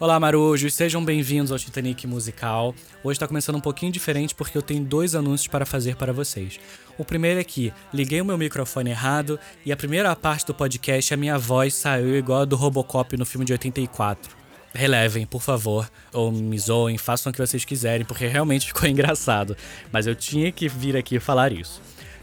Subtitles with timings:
[0.00, 2.74] Olá, marujos, sejam bem-vindos ao Titanic Musical.
[3.04, 6.58] Hoje está começando um pouquinho diferente porque eu tenho dois anúncios para fazer para vocês.
[6.96, 11.12] O primeiro é que liguei o meu microfone errado e a primeira parte do podcast
[11.12, 14.34] a minha voz saiu igual a do Robocop no filme de 84.
[14.72, 19.54] Relevem, por favor, ou me zoem, façam o que vocês quiserem, porque realmente ficou engraçado.
[19.92, 21.78] Mas eu tinha que vir aqui falar isso.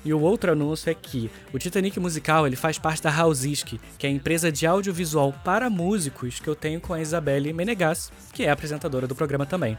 [0.08, 4.08] E o outro anúncio é que o Titanic Musical ele faz parte da Housisk, que
[4.08, 8.46] é a empresa de audiovisual para músicos que eu tenho com a Isabelle Menegas, que
[8.46, 9.78] é apresentadora do programa também.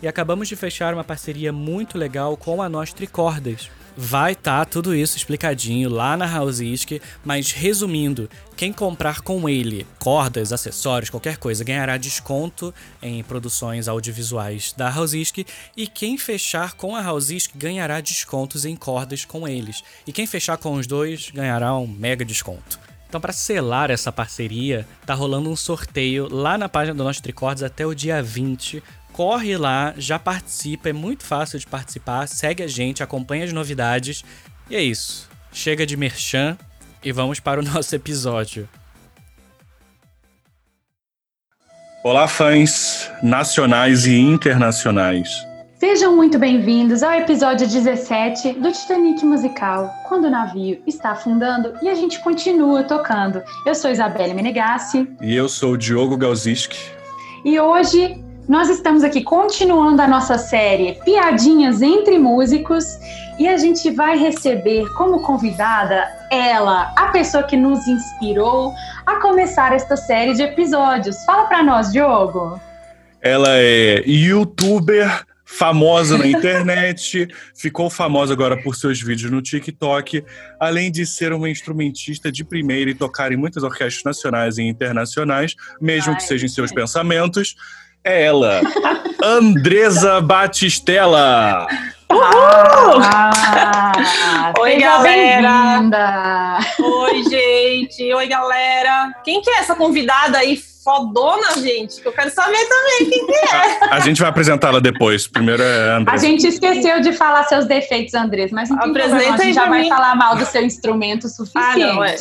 [0.00, 4.70] E acabamos de fechar uma parceria muito legal com a Nós Tricordas, Vai estar tá
[4.70, 11.38] tudo isso explicadinho lá na Housisk, mas resumindo, quem comprar com ele cordas, acessórios, qualquer
[11.38, 15.38] coisa, ganhará desconto em produções audiovisuais da Housisk
[15.74, 19.82] e quem fechar com a Housisk ganhará descontos em cordas com eles.
[20.06, 22.78] E quem fechar com os dois ganhará um mega desconto.
[23.08, 27.62] Então, para selar essa parceria, tá rolando um sorteio lá na página do Nós Tricordas
[27.62, 28.82] até o dia 20
[29.16, 34.22] corre lá, já participa, é muito fácil de participar, segue a gente, acompanha as novidades.
[34.68, 35.26] E é isso.
[35.50, 36.58] Chega de merchan
[37.02, 38.68] e vamos para o nosso episódio.
[42.04, 45.30] Olá, fãs nacionais e internacionais.
[45.80, 51.88] Sejam muito bem-vindos ao episódio 17 do Titanic Musical, quando o navio está afundando e
[51.88, 53.42] a gente continua tocando.
[53.64, 55.08] Eu sou Isabelle Menegassi.
[55.22, 56.78] E eu sou o Diogo Galziski.
[57.44, 62.84] E hoje nós estamos aqui continuando a nossa série Piadinhas entre Músicos
[63.38, 68.72] e a gente vai receber como convidada ela, a pessoa que nos inspirou
[69.04, 71.16] a começar esta série de episódios.
[71.24, 72.60] Fala para nós, Diogo.
[73.20, 80.24] Ela é youtuber, famosa na internet, ficou famosa agora por seus vídeos no TikTok,
[80.60, 85.56] além de ser uma instrumentista de primeira e tocar em muitas orquestras nacionais e internacionais,
[85.80, 87.56] mesmo Ai, que sejam em seus pensamentos
[88.06, 88.60] é ela,
[89.22, 91.66] Andresa Batistella.
[92.08, 93.02] Uhul!
[93.02, 96.58] Ah, Oi, galera!
[96.78, 98.14] Oi, gente!
[98.14, 99.12] Oi, galera!
[99.24, 102.00] Quem que é essa convidada aí fodona, gente?
[102.00, 103.84] Que eu quero saber também quem que é.
[103.90, 105.26] A, a gente vai apresentá-la depois.
[105.26, 106.26] Primeiro é a Andresa.
[106.26, 109.54] A gente esqueceu de falar seus defeitos, Andresa, mas não tem Apresenta problema, a gente
[109.54, 111.82] já vai falar mal do seu instrumento suficiente.
[111.82, 112.14] Ah, não, é.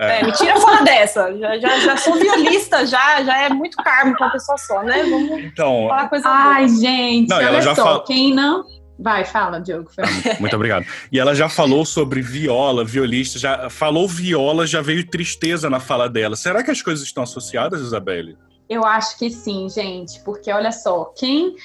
[0.00, 0.20] É.
[0.20, 1.36] é, me tira fora dessa.
[1.38, 5.02] Já, já, já sou violista, já, já é muito karma com uma pessoa só, né?
[5.02, 6.80] Vamos então, falar coisa Ai, boa.
[6.80, 8.04] gente, não, olha só, fala...
[8.04, 8.64] quem não...
[9.02, 9.90] Vai, fala, Diogo.
[10.38, 10.84] Muito obrigado.
[11.10, 16.06] E ela já falou sobre viola, violista, já falou viola, já veio tristeza na fala
[16.06, 16.36] dela.
[16.36, 18.36] Será que as coisas estão associadas, Isabelle?
[18.70, 21.56] Eu acho que sim, gente, porque olha só, quem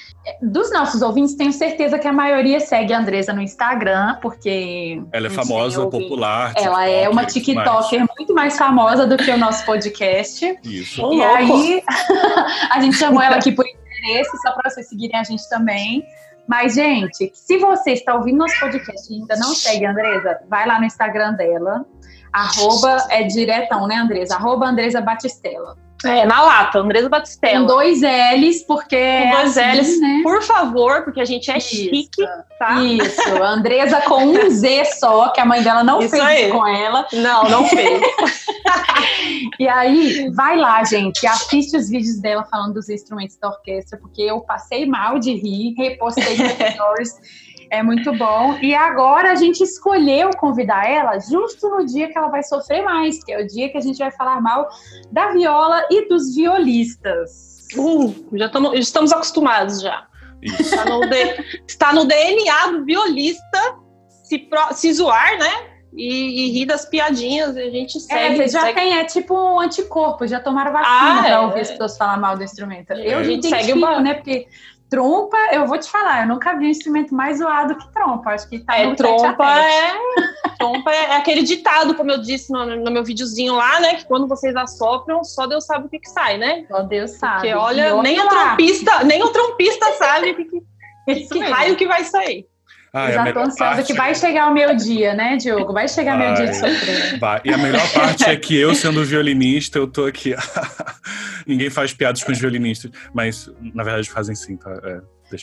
[0.42, 5.28] dos nossos ouvintes tenho certeza que a maioria segue a Andresa no Instagram, porque ela
[5.28, 6.52] é famosa, popular.
[6.56, 8.10] Ela é uma TikToker mais.
[8.18, 10.58] muito mais famosa do que o nosso podcast.
[10.64, 11.12] Isso.
[11.12, 11.80] E aí
[12.72, 16.04] a gente chamou ela aqui por interesse, só para vocês seguirem a gente também.
[16.48, 20.66] Mas, gente, se você está ouvindo nosso podcast e ainda não segue a Andresa, vai
[20.66, 21.86] lá no Instagram dela.
[22.32, 24.34] Arroba é diretão, né, Andresa?
[24.34, 25.85] Arroba Andresa Batistella.
[26.04, 27.60] É, na lata, Andresa Batistella.
[27.60, 28.96] Com dois L's, porque.
[28.96, 30.20] Com dois é assim, L's, né?
[30.22, 31.68] por favor, porque a gente é Isso.
[31.68, 32.22] chique,
[32.58, 32.82] tá?
[32.82, 36.50] Isso, Andresa com um Z só, que a mãe dela não Isso fez aí.
[36.50, 37.06] com ela.
[37.12, 38.00] Não, não fez.
[39.58, 44.22] e aí, vai lá, gente, assiste os vídeos dela falando dos instrumentos da orquestra, porque
[44.22, 47.45] eu passei mal de rir, repostei no stories.
[47.70, 48.56] É muito bom.
[48.60, 53.22] E agora a gente escolheu convidar ela justo no dia que ela vai sofrer mais,
[53.22, 54.68] que é o dia que a gente vai falar mal
[55.10, 57.66] da viola e dos violistas.
[57.76, 60.06] Uh, já tamo, estamos acostumados já.
[60.42, 63.76] Está no, de, está no, DNA do violista
[64.22, 65.76] se, pro, se zoar, né?
[65.94, 68.42] E, e, rir das piadinhas, a gente é, segue.
[68.42, 68.74] É, já segue...
[68.74, 72.18] tem, é tipo um anticorpo, já tomaram vacina ah, para é, ouvir as pessoas falar
[72.18, 72.92] mal do instrumento.
[72.92, 74.14] Eu a gente segue o né?
[74.14, 74.46] Porque
[74.88, 78.30] Trompa, eu vou te falar, eu nunca vi um instrumento mais zoado que trompa.
[78.30, 79.92] Acho que tá é, trompa é,
[80.58, 83.94] trompa é aquele ditado, como eu disse no, no, meu videozinho lá, né?
[83.94, 86.64] Que quando vocês assopram, só Deus sabe o que, que sai, né?
[86.68, 87.40] Só Deus sabe.
[87.40, 92.04] Porque olha, nem o trompista, nem o trompista sabe que, que, que raio que vai
[92.04, 92.46] sair.
[92.98, 95.70] Ah, já tô ansiosa que vai chegar o meu dia, né, Diogo?
[95.74, 97.18] Vai chegar vai, meu dia de sofrer.
[97.18, 97.42] Vai.
[97.44, 100.34] E a melhor parte é que eu, sendo violinista, eu tô aqui.
[101.46, 104.70] Ninguém faz piadas com os violinistas, mas na verdade fazem sim, tá?
[104.82, 105.00] É.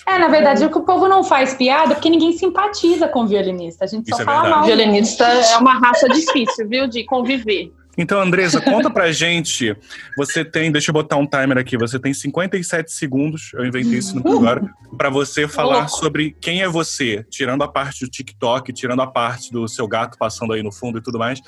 [0.07, 3.27] É, na verdade, o que o povo não faz piada porque ninguém simpatiza com o
[3.27, 3.83] violinista.
[3.83, 4.55] A gente Isso só é fala verdade.
[4.55, 4.65] mal.
[4.65, 7.69] Violinista é uma raça difícil, viu, de conviver.
[7.97, 9.75] Então, Andresa, conta pra gente.
[10.17, 14.15] Você tem, deixa eu botar um timer aqui, você tem 57 segundos, eu inventei isso
[14.15, 14.63] no agora,
[14.97, 19.51] para você falar sobre quem é você, tirando a parte do TikTok, tirando a parte
[19.51, 21.39] do seu gato passando aí no fundo e tudo mais.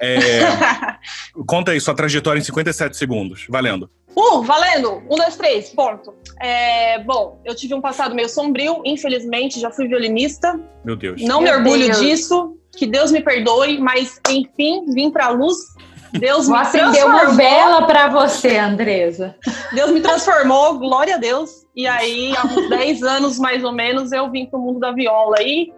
[0.00, 0.40] É,
[1.46, 3.90] conta aí sua trajetória em 57 segundos, valendo.
[4.16, 5.02] Uh, valendo!
[5.08, 6.14] Um, dois, três, ponto.
[6.40, 10.58] É, bom, eu tive um passado meio sombrio, infelizmente, já fui violinista.
[10.84, 11.22] Meu Deus.
[11.22, 12.00] Não Meu me orgulho Deus.
[12.00, 15.58] disso, que Deus me perdoe, mas enfim, vim pra luz
[16.18, 19.36] Deus Vou me acender uma vela para você, Andresa.
[19.72, 21.50] Deus me transformou, glória a Deus.
[21.76, 25.36] E aí, há uns 10 anos mais ou menos, eu vim pro mundo da viola
[25.38, 25.72] aí.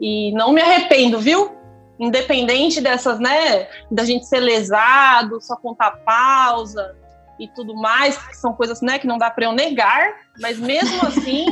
[0.00, 1.52] E não me arrependo, viu?
[2.00, 6.96] Independente dessas, né, da gente ser lesado, só contar pausa
[7.38, 11.06] e tudo mais, que são coisas, né, que não dá para eu negar, mas mesmo
[11.06, 11.44] assim,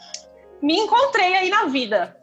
[0.62, 2.14] me encontrei aí na vida.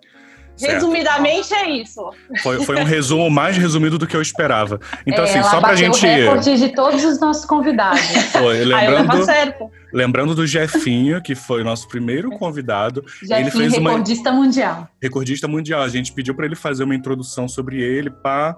[0.55, 0.73] Certo.
[0.73, 2.11] Resumidamente é isso.
[2.41, 4.79] Foi, foi, um resumo mais resumido do que eu esperava.
[5.05, 6.05] Então, é, assim, só pra gente.
[6.05, 7.99] O de todos os nossos convidados.
[8.31, 13.03] Foi, lembrando, lembrando do Jefinho, que foi o nosso primeiro convidado.
[13.21, 14.43] Jefinho, ele fez recordista uma...
[14.43, 14.87] mundial.
[15.01, 15.81] Recordista mundial.
[15.81, 18.55] A gente pediu para ele fazer uma introdução sobre ele, pá.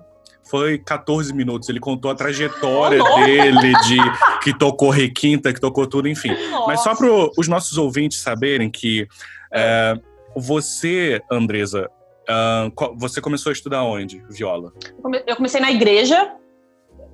[0.50, 1.70] Foi 14 minutos.
[1.70, 3.98] Ele contou a trajetória oh, dele, de
[4.44, 6.36] que tocou requinta, que tocou tudo, enfim.
[6.52, 6.68] Nossa.
[6.68, 7.08] Mas só para
[7.38, 9.08] os nossos ouvintes saberem que.
[9.52, 9.98] É,
[10.36, 11.90] você, Andresa,
[12.30, 14.74] uh, você começou a estudar onde, viola?
[15.26, 16.36] Eu comecei na igreja.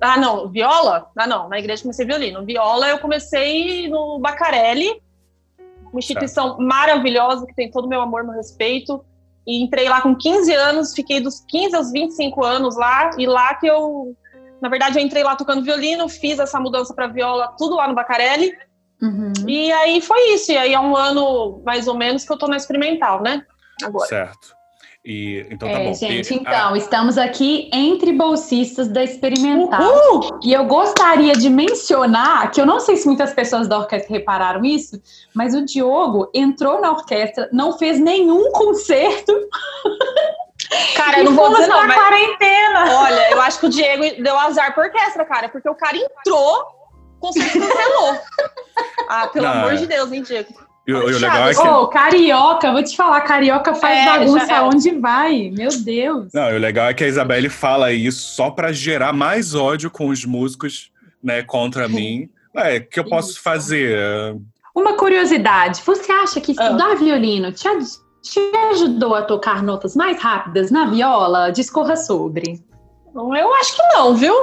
[0.00, 1.10] Ah, não, viola?
[1.16, 2.44] Ah, não, na igreja comecei violino.
[2.44, 5.00] Viola eu comecei no Bacarelli,
[5.92, 9.04] uma instituição maravilhosa que tem todo o meu amor, meu respeito.
[9.46, 13.54] E entrei lá com 15 anos, fiquei dos 15 aos 25 anos lá, e lá
[13.54, 14.16] que eu,
[14.60, 17.94] na verdade, eu entrei lá tocando violino, fiz essa mudança para viola, tudo lá no
[17.94, 18.52] Bacarelli.
[19.02, 19.32] Uhum.
[19.48, 20.52] E aí foi isso.
[20.52, 23.44] E aí é um ano, mais ou menos, que eu tô na experimental, né?
[23.82, 24.06] Agora.
[24.06, 24.62] Certo.
[25.04, 25.94] E, então tá é, bom.
[25.94, 29.82] Gente, e, então, estamos aqui entre bolsistas da Experimental.
[29.82, 30.38] Uhul!
[30.44, 34.64] E eu gostaria de mencionar, que eu não sei se muitas pessoas da orquestra repararam
[34.64, 35.02] isso,
[35.34, 39.32] mas o Diogo entrou na orquestra, não fez nenhum concerto.
[40.94, 41.96] Cara, eu não vou dizer não, mas...
[41.96, 42.94] quarentena.
[42.94, 46.82] Olha, eu acho que o Diego deu azar pra orquestra, cara, porque o cara entrou
[47.22, 48.18] concerto cancelou.
[49.08, 50.52] ah, pelo não, amor de Deus, hein, Diego?
[50.86, 51.60] E o legal é que...
[51.60, 54.60] oh, carioca, vou te falar, carioca faz é, bagunça é.
[54.62, 56.32] onde vai, meu Deus.
[56.34, 60.08] Não, o legal é que a Isabelle fala isso só para gerar mais ódio com
[60.08, 60.90] os músicos,
[61.22, 62.28] né, contra mim.
[62.54, 63.42] É, o que eu posso isso.
[63.42, 63.96] fazer?
[64.74, 66.94] Uma curiosidade, você acha que estudar ah.
[66.96, 67.68] violino te,
[68.22, 68.40] te
[68.70, 71.52] ajudou a tocar notas mais rápidas na viola?
[71.52, 72.60] Discorra sobre.
[73.14, 74.34] Eu acho que não, viu?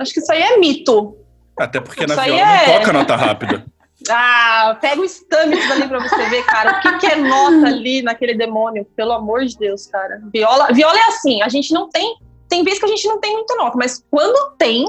[0.00, 1.16] Acho que isso aí é mito.
[1.58, 2.66] Até porque Isso na viola é...
[2.66, 3.66] não toca nota rápida.
[4.10, 6.78] Ah, pega o Stamets ali pra você ver, cara.
[6.78, 8.84] O que, que é nota ali naquele demônio?
[8.96, 10.20] Pelo amor de Deus, cara.
[10.32, 12.16] Viola, viola é assim, a gente não tem.
[12.48, 14.86] Tem vezes que a gente não tem muita nota, mas quando tem,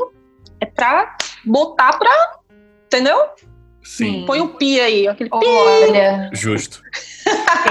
[0.62, 2.40] é pra botar pra.
[2.86, 3.18] Entendeu?
[3.84, 4.24] Sim.
[4.26, 5.46] Põe o pi aí, aquele pi.
[5.46, 6.30] Olha.
[6.34, 6.82] Justo.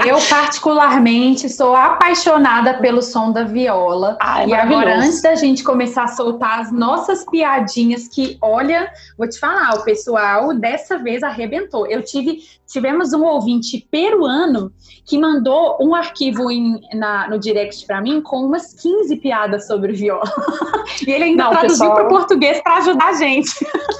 [0.05, 4.17] Eu, particularmente, sou apaixonada pelo som da viola.
[4.19, 8.91] Ah, é e agora, antes da gente começar a soltar as nossas piadinhas, que, olha,
[9.17, 11.85] vou te falar, o pessoal dessa vez arrebentou.
[11.87, 14.71] Eu tive, tivemos um ouvinte peruano
[15.05, 19.93] que mandou um arquivo em, na, no direct para mim com umas 15 piadas sobre
[19.93, 20.23] viola.
[21.05, 23.51] e ele ainda Não, traduziu para o português para ajudar a gente.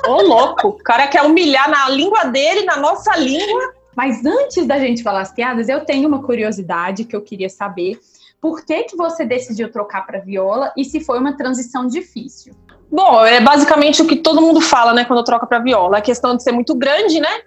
[0.08, 0.70] Ô, louco!
[0.70, 3.79] O cara quer humilhar na língua dele, na nossa língua.
[3.96, 8.00] Mas antes da gente falar as piadas, eu tenho uma curiosidade que eu queria saber.
[8.40, 12.54] Por que, que você decidiu trocar para viola e se foi uma transição difícil?
[12.92, 15.98] Bom, é basicamente o que todo mundo fala, né, quando troca para viola.
[15.98, 17.42] A questão de ser muito grande, né?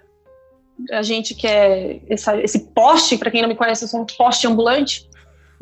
[0.91, 4.47] A gente quer essa, esse poste, para quem não me conhece, eu sou um poste
[4.47, 5.09] ambulante.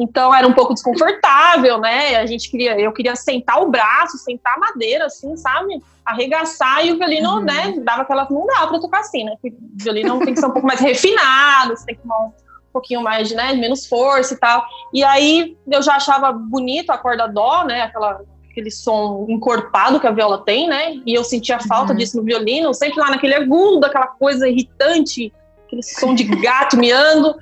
[0.00, 2.16] Então era um pouco desconfortável, né?
[2.16, 5.78] A gente queria, eu queria sentar o braço, sentar a madeira, assim, sabe?
[6.04, 7.42] Arregaçar e o violino, uhum.
[7.42, 7.74] né?
[7.84, 8.26] Dava aquela.
[8.30, 9.34] Não dá pra tocar assim, né?
[9.44, 12.32] O violino tem que ser um pouco mais refinado, você tem que tomar um
[12.72, 13.52] pouquinho mais de, né?
[13.52, 14.64] Menos força e tal.
[14.94, 17.82] E aí eu já achava bonito a corda dó, né?
[17.82, 20.94] Aquela, aquele som encorpado que a viola tem, né?
[21.04, 21.98] E eu sentia falta uhum.
[21.98, 25.30] disso no violino, sempre lá naquele agudo, aquela coisa irritante,
[25.66, 27.36] aquele som de gato miando.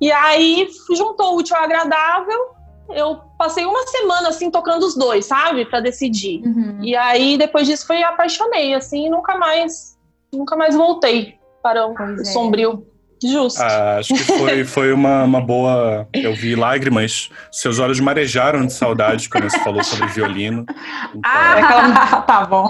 [0.00, 2.52] E aí juntou o útil ao agradável.
[2.90, 6.42] Eu passei uma semana assim tocando os dois, sabe, para decidir.
[6.44, 6.80] Uhum.
[6.82, 9.96] E aí depois disso foi apaixonei, assim, e nunca mais,
[10.32, 12.24] nunca mais voltei para o pois é.
[12.24, 12.86] sombrio.
[12.88, 12.92] É.
[13.24, 13.62] Justo.
[13.62, 16.08] Ah, acho que foi, foi uma, uma boa.
[16.12, 17.30] Eu vi lágrimas.
[17.52, 20.66] Seus olhos marejaram de saudade quando você falou sobre violino.
[21.14, 21.20] Então...
[21.24, 22.68] Ah, tá bom.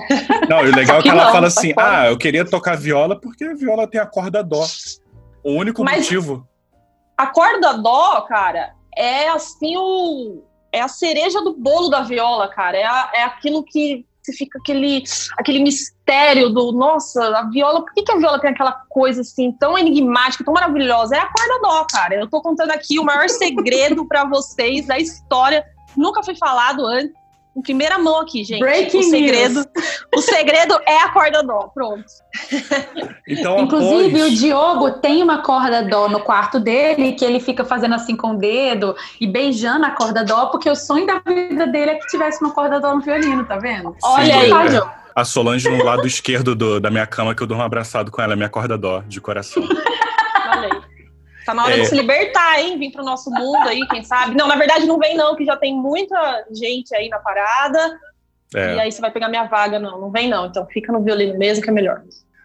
[0.49, 3.19] Não, e o legal é que ela não, fala assim: ah, eu queria tocar viola
[3.19, 4.67] porque a viola tem a corda dó.
[5.43, 5.99] O único Mas...
[6.01, 6.47] motivo.
[7.17, 10.43] A corda dó, cara, é assim o.
[10.71, 12.79] É a cereja do bolo da viola, cara.
[12.79, 15.03] É, a, é aquilo que você fica aquele,
[15.37, 19.53] aquele mistério do, nossa, a viola, por que, que a viola tem aquela coisa assim
[19.53, 21.17] tão enigmática, tão maravilhosa?
[21.17, 22.15] É a corda dó, cara.
[22.15, 25.65] Eu tô contando aqui o maior segredo para vocês da história.
[25.97, 27.22] Nunca foi falado antes
[27.55, 28.61] em primeira mão aqui, gente.
[28.61, 30.05] Breaking o segredo, news.
[30.17, 32.05] o segredo é a corda dó, pronto.
[33.29, 34.33] Então, Inclusive, após...
[34.33, 38.33] o Diogo tem uma corda dó no quarto dele, que ele fica fazendo assim com
[38.33, 42.07] o dedo e beijando a corda dó, porque o sonho da vida dele é que
[42.07, 43.91] tivesse uma corda dó no violino, tá vendo?
[43.93, 44.51] Sim, Olha aí.
[44.51, 45.03] É.
[45.15, 48.33] A Solange no lado esquerdo do, da minha cama, que eu durmo abraçado com ela,
[48.33, 49.63] é minha corda dó, de coração.
[51.45, 51.81] Tá na hora é...
[51.81, 52.79] de se libertar, hein?
[52.79, 54.37] Vir pro nosso mundo aí, quem sabe.
[54.37, 57.99] Não, na verdade não vem não, que já tem muita gente aí na parada.
[58.55, 58.77] É.
[58.77, 59.79] E aí você vai pegar minha vaga.
[59.79, 60.47] Não, não vem não.
[60.47, 62.03] Então fica no violino mesmo, que é melhor.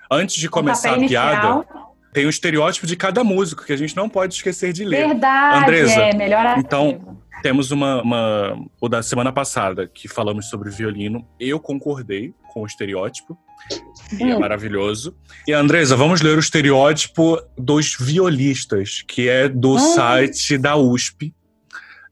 [0.10, 1.66] Antes de começar a piada,
[2.14, 5.08] tem o um estereótipo de cada músico, que a gente não pode esquecer de ler.
[5.08, 8.66] Verdade, Andresa, é, melhor Então, temos uma, uma...
[8.80, 11.28] O da semana passada, que falamos sobre violino.
[11.40, 13.38] Eu concordei com o estereótipo.
[14.20, 14.40] E é hum.
[14.40, 15.16] maravilhoso.
[15.48, 19.80] E Andresa, vamos ler o estereótipo dos violistas, que é do hum.
[19.80, 21.34] site da USP.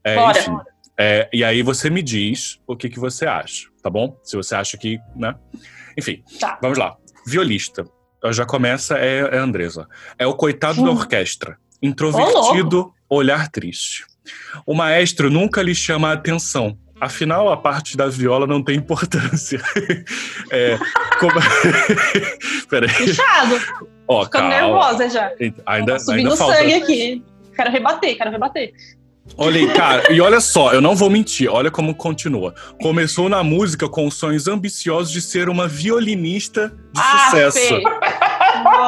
[0.04, 0.38] É, Bora.
[0.38, 0.56] Enfim,
[0.98, 4.18] é, e aí você me diz o que, que você acha, tá bom?
[4.22, 5.34] Se você acha que, né?
[5.96, 6.58] Enfim, tá.
[6.60, 6.96] vamos lá.
[7.26, 7.84] Violista.
[8.30, 9.86] Já começa, é, é Andresa.
[10.18, 10.84] É o coitado hum.
[10.84, 11.58] da orquestra.
[11.82, 14.04] Introvertido, oh, olhar triste.
[14.66, 19.60] O maestro nunca lhe chama a atenção Afinal, a parte da viola não tem importância.
[20.50, 20.78] é,
[21.20, 21.34] como...
[22.70, 22.88] Peraí.
[22.88, 23.60] Fechado.
[24.08, 24.66] Ó, Ficando calma.
[24.66, 25.30] nervosa já.
[25.66, 27.24] Ainda, tá subindo ainda sangue aqui.
[27.54, 28.72] Quero rebater, quero rebater.
[29.38, 32.54] Olha aí, cara, e olha só, eu não vou mentir, olha como continua.
[32.80, 37.58] Começou na música com sonhos ambiciosos de ser uma violinista de ah, sucesso.
[37.58, 37.82] Fê.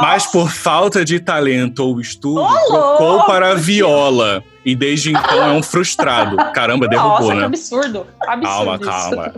[0.01, 4.43] Mas por falta de talento ou estudo, oh, trocou para a viola.
[4.65, 6.37] E desde então é um frustrado.
[6.53, 7.41] Caramba, derrubou, Nossa, né?
[7.41, 8.07] que absurdo.
[8.21, 9.35] absurdo calma, calma.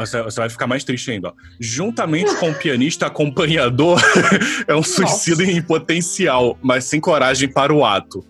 [0.00, 1.28] Você, você, vai ficar mais triste ainda.
[1.28, 1.32] Ó.
[1.60, 4.00] Juntamente com o pianista acompanhador,
[4.66, 8.24] é um suicídio em potencial, mas sem coragem para o ato.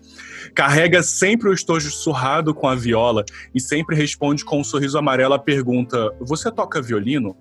[0.53, 3.23] Carrega sempre o estojo surrado com a viola
[3.53, 7.35] e sempre responde com um sorriso amarelo a pergunta: Você toca violino?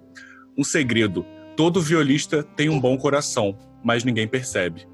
[0.56, 1.24] Um segredo.
[1.56, 4.86] Todo violista tem um bom coração, mas ninguém percebe.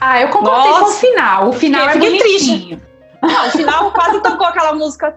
[0.00, 1.48] Ah, eu concordei com o final.
[1.50, 2.18] O final é bonitinho.
[2.18, 2.93] triste.
[3.26, 5.16] Não, o final quase tocou aquela música.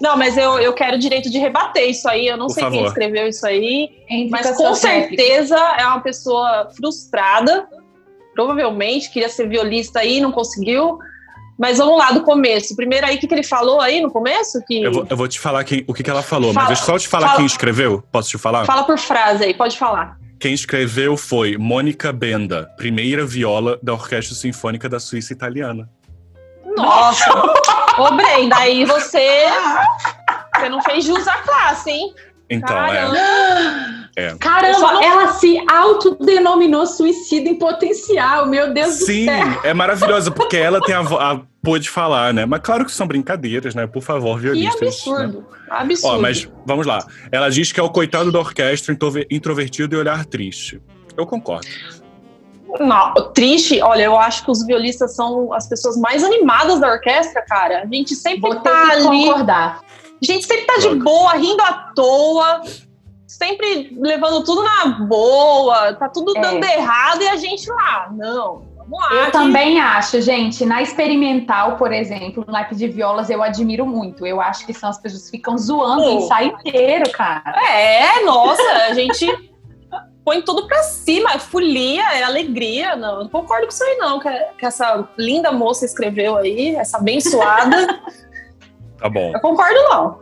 [0.00, 2.26] Não, mas eu, eu quero direito de rebater isso aí.
[2.26, 2.78] Eu não Por sei favor.
[2.78, 3.90] quem escreveu isso aí,
[4.30, 7.68] mas com certeza é uma pessoa frustrada.
[8.34, 10.98] Provavelmente queria ser violista aí, não conseguiu.
[11.58, 12.76] Mas vamos lá do começo.
[12.76, 14.62] Primeiro aí, o que, que ele falou aí no começo?
[14.64, 14.82] Que...
[14.82, 16.82] Eu, vou, eu vou te falar quem, o que, que ela falou, fala, mas deixa
[16.82, 18.02] eu só te falar fala, quem escreveu.
[18.12, 18.64] Posso te falar?
[18.64, 20.16] Fala por frase aí, pode falar.
[20.38, 25.90] Quem escreveu foi Mônica Benda, primeira viola da Orquestra Sinfônica da Suíça Italiana.
[26.76, 27.28] Nossa!
[27.98, 29.46] Ô, Brenda, aí você.
[30.54, 32.14] Você não fez jus à classe, hein?
[32.50, 34.08] Então, é.
[34.16, 34.34] é.
[34.38, 35.02] Caramba, não...
[35.02, 39.44] ela se autodenominou suicida em potencial, meu Deus Sim, do céu.
[39.44, 42.46] Sim, é maravilhosa, porque ela tem a, a pôde falar, né?
[42.46, 43.86] Mas claro que são brincadeiras, né?
[43.86, 44.78] Por favor, violistas.
[44.78, 45.44] Que absurdo, né?
[45.70, 46.16] absurdo.
[46.16, 47.04] Ó, mas vamos lá.
[47.30, 48.96] Ela diz que é o coitado da orquestra
[49.30, 50.80] introvertido e olhar triste.
[51.16, 51.66] Eu concordo.
[52.80, 57.42] Não, triste, olha, eu acho que os violistas são as pessoas mais animadas da orquestra,
[57.42, 57.82] cara.
[57.82, 59.02] A gente sempre Vou tá ali.
[59.04, 59.80] Concordar.
[60.20, 62.62] Gente sempre tá de boa, rindo à toa,
[63.26, 66.40] sempre levando tudo na boa, tá tudo é.
[66.40, 68.08] dando errado e a gente lá.
[68.10, 69.14] Não, vamos lá.
[69.26, 70.64] Eu também acho, gente.
[70.64, 74.26] Na experimental, por exemplo, no naipe de violas, eu admiro muito.
[74.26, 77.54] Eu acho que são as pessoas que ficam zoando o ensaio inteiro, cara.
[77.70, 79.26] É, nossa, a gente
[80.24, 82.96] põe tudo pra cima, é folia, é alegria.
[82.96, 84.18] Não, não concordo com isso aí, não.
[84.18, 88.00] Que, que essa linda moça escreveu aí, essa abençoada.
[88.98, 89.32] Tá bom.
[89.32, 90.18] Eu concordo, não.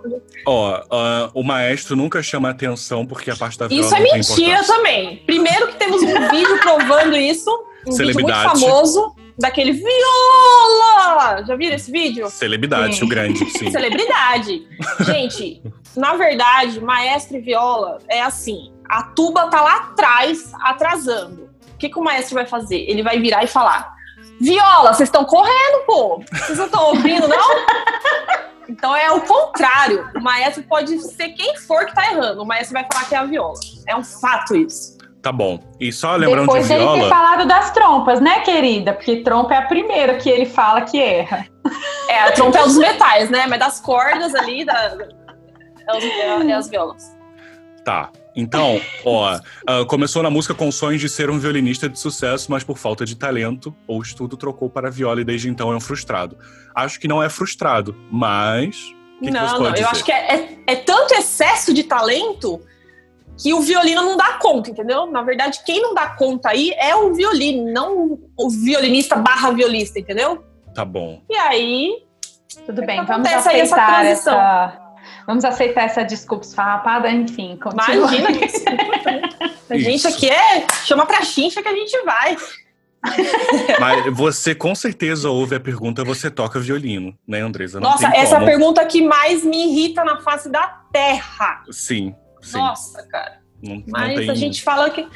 [0.47, 4.65] Ó, uh, o maestro nunca chama atenção porque a parte da viola Isso é mentira
[4.65, 5.17] também.
[5.25, 7.51] Primeiro que temos um vídeo provando isso.
[7.87, 8.55] Um Celebridade.
[8.55, 11.45] vídeo muito famoso daquele viola!
[11.47, 12.29] Já viram esse vídeo?
[12.29, 13.05] Celebridade, sim.
[13.05, 13.71] o grande, sim.
[13.73, 14.67] Celebridade.
[15.01, 15.63] Gente,
[15.97, 21.49] na verdade, maestro e viola é assim: a tuba tá lá atrás, atrasando.
[21.75, 22.85] O que, que o maestro vai fazer?
[22.89, 23.95] Ele vai virar e falar:
[24.41, 26.23] Viola, vocês estão correndo, pô!
[26.33, 27.37] Vocês não estão ouvindo, não?
[28.69, 30.09] Então é o contrário.
[30.17, 32.43] O maestro pode ser quem for que tá errando.
[32.43, 33.55] O maestro vai falar que é a viola.
[33.87, 34.97] É um fato isso.
[35.23, 35.59] Tá bom.
[35.81, 36.93] E só lembrando Depois de viola...
[36.93, 38.93] Depois ter falado das trompas, né, querida?
[38.93, 41.47] Porque trompa é a primeira que ele fala que erra.
[42.09, 43.47] É, a trompa é dos metais, né?
[43.49, 44.97] Mas das cordas ali, da...
[45.89, 47.17] é, os, é, é as violas.
[47.85, 48.11] Tá.
[48.37, 52.63] Então, ó, uh, começou na música com sonhos de ser um violinista de sucesso, mas
[52.63, 56.37] por falta de talento ou estudo trocou para viola e desde então é um frustrado.
[56.75, 58.77] Acho que não é frustrado, mas
[59.23, 62.61] Que não, que não, eu acho que é, é, é tanto excesso de talento
[63.39, 65.07] que o violino não dá conta, entendeu?
[65.07, 69.99] Na verdade, quem não dá conta aí é o violino, não o violinista barra violista,
[69.99, 70.45] entendeu?
[70.75, 71.23] Tá bom.
[71.31, 72.03] E aí.
[72.65, 74.86] Tudo bem, vamos aceitar essa, essa,
[75.27, 77.57] Vamos aceitar essa desculpa esfarrapada, enfim.
[77.57, 78.15] Continua.
[78.15, 78.47] Imagina que
[79.69, 80.67] A gente aqui é.
[80.85, 82.37] Chama pra chincha que a gente vai.
[83.81, 87.81] Mas você com certeza ouve a pergunta: você toca violino, né, Andresa?
[87.81, 91.63] Não Nossa, essa é a pergunta que mais me irrita na face da terra.
[91.71, 92.59] Sim, sim.
[92.59, 93.46] Nossa, cara.
[93.63, 94.31] Não, mas não tem...
[94.31, 95.07] a gente fala que.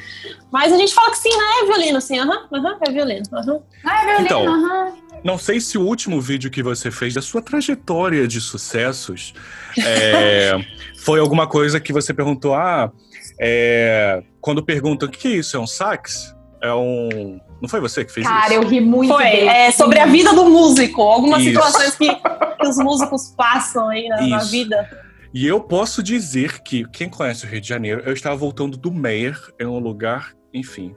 [0.51, 1.43] Mas a gente fala que sim, né?
[1.61, 2.19] É violino, sim.
[2.19, 3.23] Aham, uhum, aham, é violino.
[3.31, 3.63] Uhum.
[3.83, 5.01] Ah, é violino, então.
[5.23, 9.33] Não sei se o último vídeo que você fez da sua trajetória de sucessos
[9.77, 10.53] é,
[10.97, 12.55] foi alguma coisa que você perguntou.
[12.55, 12.91] Ah,
[13.39, 15.55] é, quando perguntam o que é isso?
[15.55, 16.35] É um sax?
[16.61, 17.39] É um.
[17.61, 18.49] Não foi você que fez Cara, isso?
[18.49, 19.13] Cara, eu ri muito.
[19.13, 21.01] Foi, é sobre a vida do músico.
[21.01, 21.49] Algumas isso.
[21.49, 24.89] situações que, que, os músicos passam aí na, na vida.
[25.33, 28.91] E eu posso dizer que, quem conhece o Rio de Janeiro, eu estava voltando do
[28.91, 30.93] Meyer, em um lugar, enfim.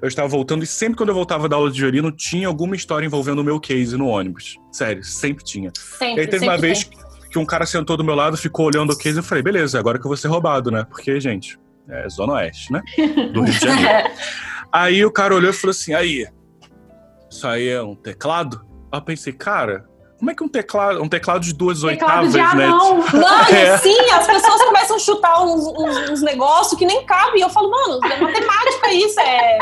[0.00, 3.06] Eu estava voltando e sempre quando eu voltava da aula de violino, tinha alguma história
[3.06, 4.56] envolvendo o meu case no ônibus.
[4.72, 5.70] Sério, sempre tinha.
[5.74, 6.98] Sempre, e aí teve uma vez tem.
[7.30, 9.78] que um cara sentou do meu lado, ficou olhando o case e eu falei, beleza,
[9.78, 10.84] agora que eu vou ser roubado, né?
[10.84, 12.82] Porque, gente, é Zona Oeste, né?
[13.32, 14.10] Do Rio de Janeiro.
[14.72, 16.26] aí o cara olhou e falou assim, aí,
[17.30, 18.64] isso aí é um teclado?
[18.90, 19.86] Aí eu pensei, cara,
[20.18, 22.66] como é que um teclado, um teclado de duas teclado oitavas, de né?
[23.14, 23.76] Mano, é.
[23.78, 27.42] sim, as pessoas começam a chutar uns, uns, uns negócios que nem cabem.
[27.42, 29.58] Eu falo, mano, é matemática isso, é.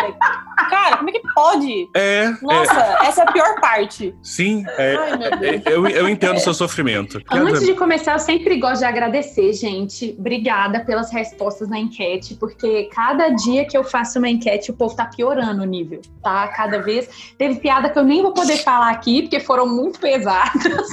[0.68, 1.88] Cara, como é que pode?
[1.94, 2.30] É.
[2.42, 3.06] Nossa, é.
[3.06, 4.14] essa é a pior parte.
[4.22, 7.20] Sim, é, Ai, é, eu, eu entendo o seu sofrimento.
[7.30, 10.14] Antes de começar, eu sempre gosto de agradecer, gente.
[10.18, 14.94] Obrigada pelas respostas na enquete, porque cada dia que eu faço uma enquete, o povo
[14.94, 16.48] tá piorando o nível, tá?
[16.48, 17.08] Cada vez.
[17.38, 20.41] Teve piada que eu nem vou poder falar aqui, porque foram muito pesadas.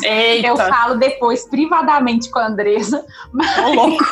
[0.04, 0.48] Eita.
[0.48, 3.06] Eu falo depois privadamente com a Andressa.
[3.32, 3.58] Mas...
[3.58, 4.06] Oh, louco.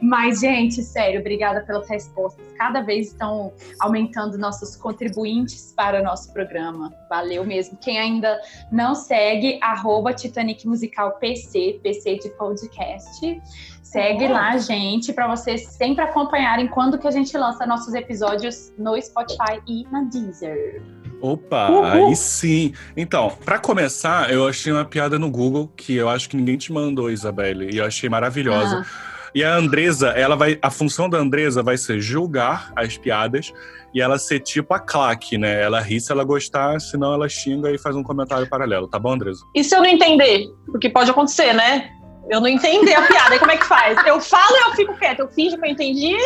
[0.00, 2.44] mas, gente, sério, obrigada pelas respostas.
[2.56, 6.92] Cada vez estão aumentando nossos contribuintes para o nosso programa.
[7.08, 7.76] Valeu mesmo.
[7.78, 13.42] Quem ainda não segue, arroba Titanic Musical PC, PC de podcast.
[13.82, 19.00] Segue lá, gente, para vocês sempre acompanharem quando que a gente lança nossos episódios no
[19.00, 20.82] Spotify e na Deezer.
[21.24, 21.84] Opa, Uhul.
[21.84, 22.74] aí sim.
[22.94, 26.70] Então, para começar, eu achei uma piada no Google que eu acho que ninguém te
[26.70, 28.84] mandou, Isabelle, e eu achei maravilhosa.
[28.84, 29.30] Ah.
[29.34, 33.54] E a Andresa, ela vai, a função da Andresa vai ser julgar as piadas
[33.94, 35.62] e ela ser tipo a claque, né?
[35.62, 39.14] Ela ri se ela gostar, senão ela xinga e faz um comentário paralelo, tá bom,
[39.14, 39.40] Andresa?
[39.54, 40.46] E se eu não entender?
[40.66, 41.88] Porque pode acontecer, né?
[42.28, 43.96] Eu não entendi a piada, como é que faz?
[44.06, 46.16] Eu falo e eu fico quieta, eu finjo que eu entendi,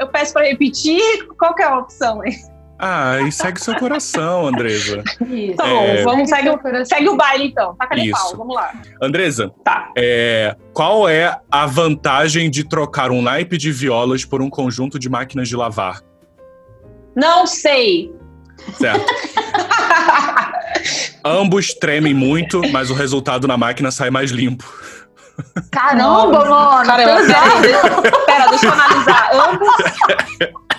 [0.00, 1.00] eu peço para repetir,
[1.38, 2.34] qual que é a opção aí?
[2.78, 5.02] Ah, e segue seu coração, Andresa.
[5.28, 5.56] Isso.
[5.56, 6.02] Tá bom, é...
[6.04, 7.74] vamos segue, o, segue o baile então.
[7.74, 8.72] Taca de pau, vamos lá.
[9.02, 9.90] Andresa, tá.
[9.96, 15.08] É, qual é a vantagem de trocar um naipe de violas por um conjunto de
[15.08, 16.00] máquinas de lavar?
[17.16, 18.12] Não sei.
[18.74, 19.06] Certo.
[21.24, 24.64] Ambos tremem muito, mas o resultado na máquina sai mais limpo.
[25.70, 26.86] Caramba, mano!
[26.86, 27.26] Caramba,
[27.62, 29.30] pera, pera, deixa eu analisar.
[29.32, 29.74] Ambos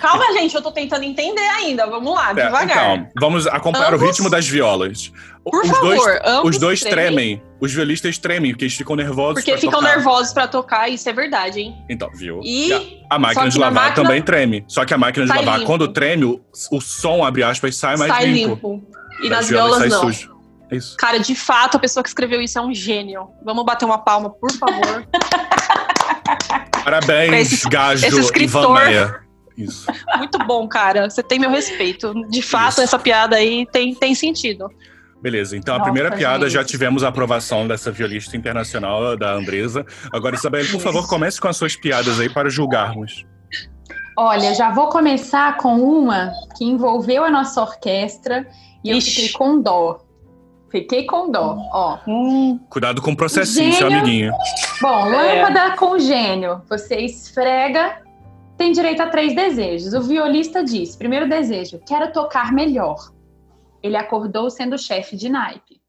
[0.00, 1.86] Calma, gente, eu tô tentando entender ainda.
[1.86, 2.96] Vamos lá, é, devagar.
[2.96, 4.02] Então, vamos acompanhar ambos...
[4.02, 5.12] o ritmo das violas.
[5.44, 7.36] Por os favor, dois, os dois tremem.
[7.36, 7.42] tremem.
[7.60, 9.34] Os violistas tremem, porque eles ficam nervosos.
[9.34, 9.96] Porque ficam tocar.
[9.96, 11.74] nervosos pra tocar, isso é verdade, hein?
[11.88, 12.40] Então, viu?
[12.42, 12.72] E,
[13.10, 14.02] a, a, máquina de lavar máquina...
[14.02, 14.64] também treme.
[14.66, 15.66] Só que a máquina de lavar, limpo.
[15.66, 16.40] quando treme, o,
[16.72, 18.70] o, som, abre aspas, sai mais sai limpo.
[18.72, 18.82] limpo.
[19.22, 20.00] E das, violas, violas não.
[20.00, 20.29] Sujo.
[20.70, 20.96] É isso.
[20.96, 23.28] Cara, de fato, a pessoa que escreveu isso é um gênio.
[23.44, 25.06] Vamos bater uma palma, por favor.
[26.84, 29.20] Parabéns, esse, Gajo esse e Vandeia.
[29.56, 29.86] Isso.
[30.16, 31.10] Muito bom, cara.
[31.10, 32.14] Você tem meu respeito.
[32.28, 32.82] De fato, Isso.
[32.82, 34.68] essa piada aí tem, tem sentido.
[35.20, 36.54] Beleza, então Nossa, a primeira piada gente.
[36.54, 39.84] já tivemos a aprovação dessa violista internacional, da Andresa.
[40.10, 43.26] Agora, Isabel, por favor, comece com as suas piadas aí para julgarmos.
[44.16, 48.46] Olha, já vou começar com uma que envolveu a nossa orquestra
[48.82, 49.08] e Ixi.
[49.08, 49.98] eu fiquei com dó.
[50.70, 51.98] Fiquei com dó, ó.
[52.06, 52.60] Hum.
[52.70, 53.78] Cuidado com o processinho, gênio.
[53.78, 54.32] seu amiguinho.
[54.80, 55.76] Bom, lâmpada é.
[55.76, 56.62] com gênio.
[56.68, 58.00] Você esfrega
[58.60, 59.94] tem direito a três desejos.
[59.94, 63.10] O violista diz: primeiro desejo, quero tocar melhor.
[63.82, 65.80] Ele acordou sendo chefe de naipe.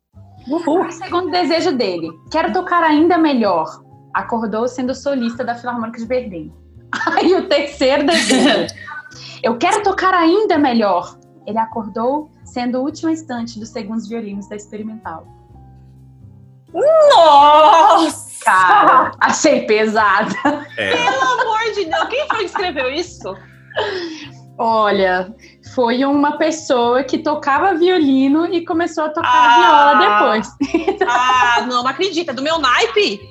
[0.48, 0.88] Uhul.
[0.88, 3.84] O segundo desejo dele, quero tocar ainda melhor.
[4.14, 6.54] Acordou sendo solista da Filarmônica de Berlim.
[7.12, 8.74] Aí o terceiro desejo,
[9.44, 11.20] eu quero tocar ainda melhor.
[11.46, 15.26] Ele acordou sendo o último instante dos segundos violinos da experimental.
[16.74, 18.44] Nossa!
[18.44, 20.36] Cara, achei pesada.
[20.78, 20.96] É.
[20.96, 23.38] Pelo amor de Deus, quem foi que escreveu isso?
[24.58, 25.34] Olha,
[25.74, 30.98] foi uma pessoa que tocava violino e começou a tocar ah, viola depois.
[31.08, 32.32] Ah, não, não acredito.
[32.32, 33.22] É do meu naipe?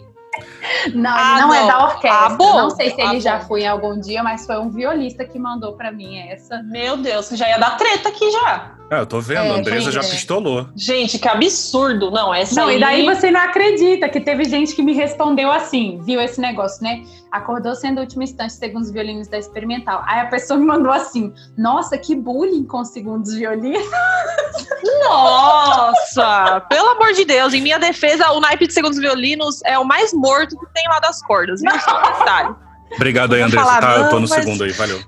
[0.94, 2.26] Não, ah, não, não, é da orquestra.
[2.26, 5.38] Ah, não sei se ele ah, já foi algum dia, mas foi um violista que
[5.38, 6.62] mandou para mim essa.
[6.62, 8.79] Meu Deus, já ia dar treta aqui já.
[8.90, 10.68] É, eu tô vendo, é, a Andresa já pistolou.
[10.74, 12.10] Gente, que absurdo.
[12.10, 12.76] Não, essa Não, aí...
[12.76, 16.82] e daí você não acredita que teve gente que me respondeu assim, viu esse negócio,
[16.82, 17.04] né?
[17.30, 20.02] Acordou sendo o último instante, segundo os violinos da experimental.
[20.06, 23.86] Aí a pessoa me mandou assim, nossa, que bullying com segundos violinos.
[25.04, 26.60] Nossa!
[26.68, 30.12] pelo amor de Deus, em minha defesa, o naipe de segundos violinos é o mais
[30.12, 31.70] morto que tem lá das cordas, viu?
[31.80, 32.56] Só detalhe.
[32.96, 33.80] Obrigado aí, Andressa.
[33.80, 34.30] Tá, eu tô no mas...
[34.30, 35.00] segundo aí, valeu.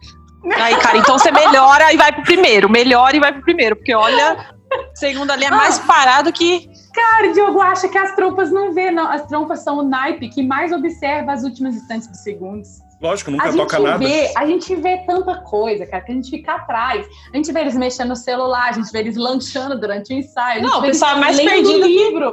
[0.57, 2.69] Aí, cara, então você melhora e vai pro primeiro.
[2.69, 3.77] Melhora e vai pro primeiro.
[3.77, 4.55] Porque olha,
[4.95, 6.71] segundo ali é mais parado que.
[6.93, 9.09] Cara, o Diogo acha que as trompas não vê, não.
[9.09, 12.69] As trompas são o naipe que mais observa as últimas instantes dos segundos.
[13.01, 13.99] Lógico, nunca a toca nada.
[13.99, 17.05] Vê, a gente vê tanta coisa, cara, que a gente fica atrás.
[17.33, 20.63] A gente vê eles mexendo no celular, a gente vê eles lanchando durante o ensaio.
[20.63, 21.85] Não, o pessoal é mais perdido.
[21.85, 22.33] livro.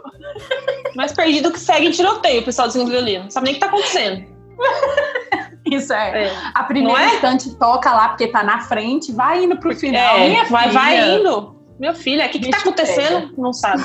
[0.96, 3.24] mais perdido que segue em tiroteio, o pessoal do segundo violino.
[3.24, 4.28] Não sabe nem o que tá acontecendo.
[5.72, 6.26] Isso é.
[6.26, 6.38] é.
[6.54, 7.16] A primeira é?
[7.16, 10.18] instante toca lá porque tá na frente, vai indo pro final.
[10.18, 11.56] É, Minha vai, vai indo.
[11.80, 13.30] Meu filho, o que, que tá acontecendo?
[13.30, 13.34] Pega.
[13.42, 13.84] Não sabe.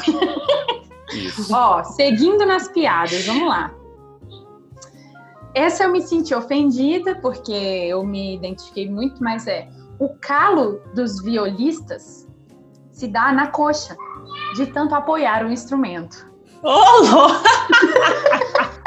[1.52, 3.70] Ó, seguindo nas piadas, vamos lá.
[5.54, 9.68] Essa eu me senti ofendida, porque eu me identifiquei muito, mas é
[10.00, 12.26] o calo dos violistas
[12.90, 13.96] se dá na coxa,
[14.54, 16.28] de tanto apoiar o instrumento.
[16.62, 17.28] Ô, oh,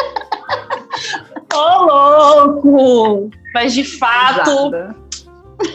[1.57, 3.29] Ô, louco!
[3.53, 4.71] Mas de fato,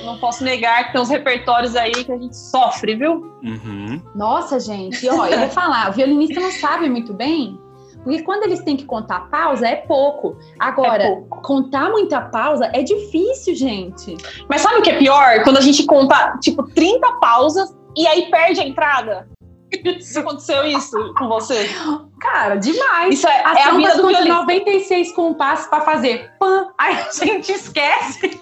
[0.05, 3.35] não posso negar que tem uns repertórios aí que a gente sofre, viu?
[3.43, 4.01] Uhum.
[4.15, 7.59] Nossa, gente, ó, eu vou falar, o violinista não sabe muito bem.
[8.03, 10.37] Porque quando eles têm que contar pausa, é pouco.
[10.59, 11.41] Agora, é pouco.
[11.43, 14.17] contar muita pausa é difícil, gente.
[14.49, 15.43] Mas sabe o que é pior?
[15.45, 19.29] Quando a gente conta, tipo, 30 pausas e aí perde a entrada.
[19.73, 21.69] Isso aconteceu isso com você?
[22.21, 23.15] Cara, demais.
[23.15, 24.35] Isso é, é a vida do violista.
[24.35, 28.41] 96 compassos para fazer pã, aí a gente esquece.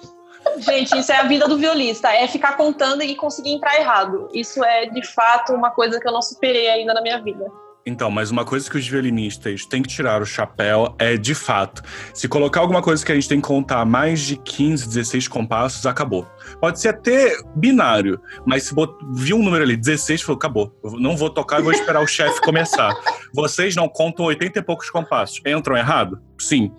[0.57, 4.27] Gente, isso é a vida do violista, é ficar contando e conseguir entrar errado.
[4.33, 7.45] Isso é de fato uma coisa que eu não superei ainda na minha vida.
[7.85, 11.81] Então, mas uma coisa que os violinistas têm que tirar o chapéu é, de fato,
[12.13, 15.85] se colocar alguma coisa que a gente tem que contar mais de 15, 16 compassos,
[15.85, 16.27] acabou.
[16.59, 18.93] Pode ser até binário, mas se bot...
[19.13, 20.79] viu um número ali, 16, falou, acabou.
[20.83, 22.93] Eu não vou tocar, vou esperar o chefe começar.
[23.33, 25.41] Vocês não contam 80 e poucos compassos.
[25.45, 26.21] Entram errado?
[26.41, 26.71] Sim.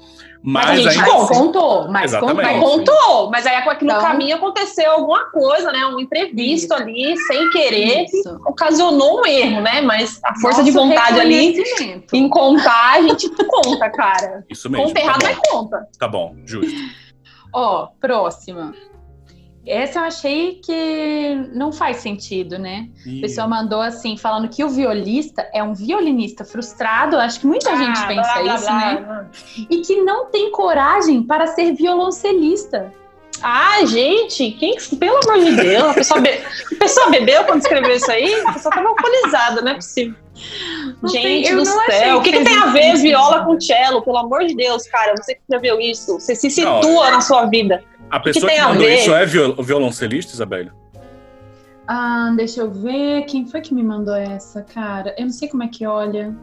[0.45, 1.29] Mas, mas a gente ainda...
[1.29, 2.59] contou, mas Exatamente.
[2.59, 2.75] contou.
[2.75, 4.01] Mas contou, mas aí no então...
[4.01, 5.87] caminho aconteceu alguma coisa, né?
[5.87, 6.75] Um imprevisto Isso.
[6.75, 8.41] ali, sem querer, Isso.
[8.45, 9.81] ocasionou um erro, né?
[9.81, 11.63] Mas a força Nosso de vontade ali
[12.13, 14.45] em contar, a gente conta, cara.
[14.51, 14.89] Isso mesmo.
[14.89, 15.89] Conta errado, tá mas conta.
[15.97, 16.77] Tá bom, justo.
[17.55, 18.75] Ó, próxima.
[19.65, 22.89] Essa eu achei que não faz sentido, né?
[23.07, 27.17] A pessoa mandou assim, falando que o violista é um violinista frustrado.
[27.17, 29.27] Acho que muita ah, gente pensa blá, blá, isso, blá, né?
[29.71, 32.93] E que não tem coragem para ser violoncelista.
[33.41, 36.31] Ah, gente, quem, pelo amor de Deus, a pessoa, be...
[36.31, 38.35] a pessoa bebeu quando escreveu isso aí?
[38.47, 40.15] A pessoa estava alcoolizada, não é possível.
[41.01, 44.03] Não gente tem, do céu, o que, que, tem a ver viola com cello?
[44.03, 47.47] Pelo amor de Deus, cara, você que escreveu isso, você se situa não, na sua
[47.47, 47.83] vida.
[48.13, 50.71] A pessoa que, que mandou isso é viol violoncelista, Isabelle?
[51.89, 53.23] Ah, deixa eu ver.
[53.23, 55.15] Quem foi que me mandou essa, cara?
[55.17, 56.37] Eu não sei como é que olha.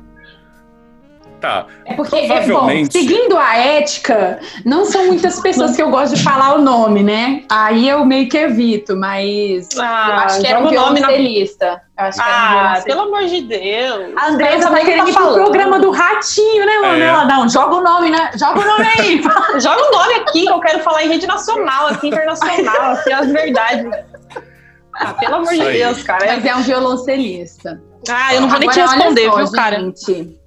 [1.40, 1.66] Tá.
[1.86, 6.24] É porque, é bom, seguindo a ética, não são muitas pessoas que eu gosto de
[6.24, 7.44] falar o nome, né?
[7.50, 11.82] Aí eu meio que evito, mas ah, eu acho que era um violoncelista.
[11.98, 14.14] Eu acho que ah, era um pelo amor de Deus.
[14.18, 17.04] A Andressa tá querendo ir pro programa do Ratinho, né, mano?
[17.04, 17.08] É.
[17.08, 18.32] Ela, não, joga o nome, né?
[18.36, 19.22] Joga o nome aí.
[19.62, 23.28] joga o nome aqui, que eu quero falar em rede nacional, aqui, internacional, aqui, as
[23.28, 23.86] verdades.
[24.94, 26.26] Ah, pelo amor de Deus, cara.
[26.26, 27.82] Mas é um violoncelista.
[28.10, 29.80] Ah, eu não vou Agora, nem te responder, só, viu, cara?
[29.80, 30.39] Gente,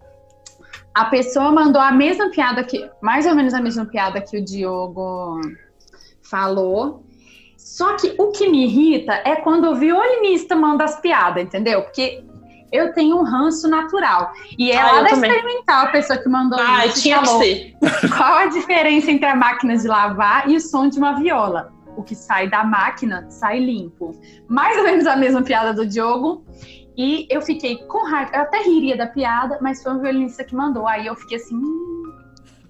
[0.95, 4.45] a pessoa mandou a mesma piada que, mais ou menos a mesma piada que o
[4.45, 5.41] Diogo
[6.23, 7.05] falou.
[7.57, 11.83] Só que o que me irrita é quando o violinista manda as piadas, entendeu?
[11.83, 12.25] Porque
[12.73, 14.33] eu tenho um ranço natural.
[14.59, 15.31] E é ah, lá da também.
[15.31, 17.03] experimental a pessoa que mandou ah, isso.
[17.03, 18.09] Tinha falou, que ser.
[18.09, 21.73] Qual a diferença entre a máquina de lavar e o som de uma viola?
[21.97, 24.19] O que sai da máquina sai limpo.
[24.49, 26.45] Mais ou menos a mesma piada do Diogo.
[26.97, 28.31] E eu fiquei com raiva.
[28.35, 30.87] Eu até riria da piada, mas foi um violinista que mandou.
[30.87, 31.55] Aí eu fiquei assim.
[31.55, 32.13] Hum,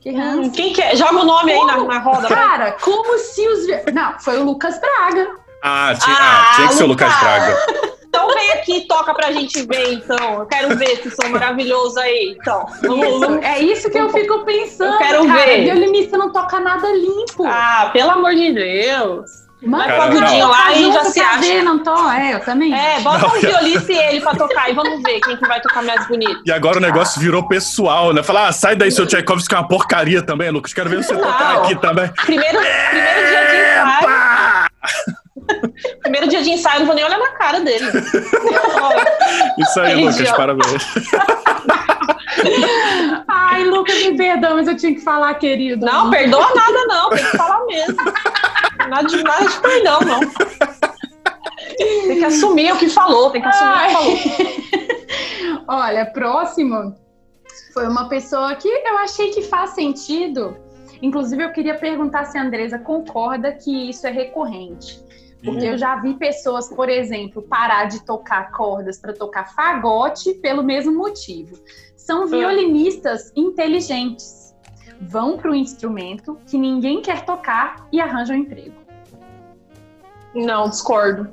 [0.00, 0.96] que hum, quem que é?
[0.96, 1.70] Joga o nome como?
[1.70, 2.28] aí na, na roda.
[2.28, 2.80] Cara, vai.
[2.80, 3.92] como se os.
[3.92, 5.36] Não, foi o Lucas Braga.
[5.62, 7.56] Ah, tinha, ah, ah, tinha que ser o Lucas Braga.
[8.12, 10.40] Então vem aqui e toca pra gente ver, então.
[10.40, 12.66] Eu quero ver esse som maravilhoso aí, então.
[12.82, 14.92] Isso, é isso que eu fico pensando.
[14.92, 15.64] Eu quero cara, ver.
[15.64, 17.46] violinista não toca nada limpo.
[17.46, 19.30] Ah, pelo amor de Deus.
[19.64, 21.62] Vai com o agudinho lá e já se acha.
[21.62, 22.74] Não tô, é, eu também.
[22.74, 25.60] É, bota não, um violice e ele pra tocar e vamos ver quem que vai
[25.60, 26.42] tocar mais bonito.
[26.44, 28.22] E agora o negócio virou pessoal, né?
[28.22, 30.74] Falar, ah, sai daí, seu Tchaikovsky, que é uma porcaria também, Lucas.
[30.74, 31.20] Quero ver você não.
[31.22, 32.08] tocar aqui também.
[32.24, 32.58] Primeiro,
[32.90, 34.32] primeiro dia de ensaio.
[36.02, 37.84] Primeiro dia de ensaio, não vou nem olhar na cara dele.
[39.58, 40.86] Isso aí, Lucas, parabéns.
[43.28, 45.84] Ai, Lucas, me perdão, mas eu tinha que falar, querido.
[45.84, 47.10] Não, perdoa nada, não.
[47.10, 47.96] Tem que falar mesmo.
[48.88, 50.20] Nada de, nada de perdão, não.
[51.76, 53.94] Tem que assumir o que falou, tem que assumir Ai.
[53.94, 54.52] o que falou.
[55.68, 56.94] Olha, próximo
[57.72, 60.56] foi uma pessoa que eu achei que faz sentido.
[61.00, 65.02] Inclusive, eu queria perguntar se a Andresa concorda que isso é recorrente.
[65.44, 70.62] Porque eu já vi pessoas, por exemplo, parar de tocar cordas para tocar fagote pelo
[70.62, 71.58] mesmo motivo.
[71.96, 74.41] São violinistas inteligentes.
[75.02, 78.74] Vão para o instrumento que ninguém quer tocar e arranjam um emprego.
[80.34, 81.32] Não, discordo.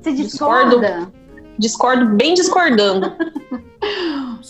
[0.00, 0.76] Você discorda?
[0.78, 1.12] Discordo,
[1.58, 3.12] discordo bem discordando.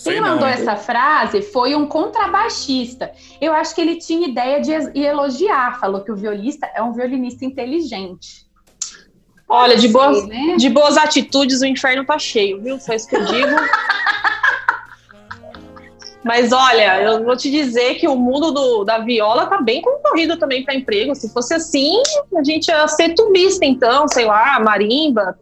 [0.03, 3.11] Quem mandou essa frase foi um contrabaixista.
[3.39, 7.45] Eu acho que ele tinha ideia de elogiar, falou que o violista é um violinista
[7.45, 8.47] inteligente.
[9.47, 10.55] Olha, de boas, né?
[10.57, 12.79] de boas atitudes o inferno tá cheio, viu?
[12.79, 13.49] Só isso que eu digo.
[16.23, 20.37] Mas olha, eu vou te dizer que o mundo do, da viola tá bem concorrido
[20.37, 21.13] também para emprego.
[21.13, 22.01] Se fosse assim,
[22.35, 25.37] a gente ia ser tubista, então, sei lá, marimba.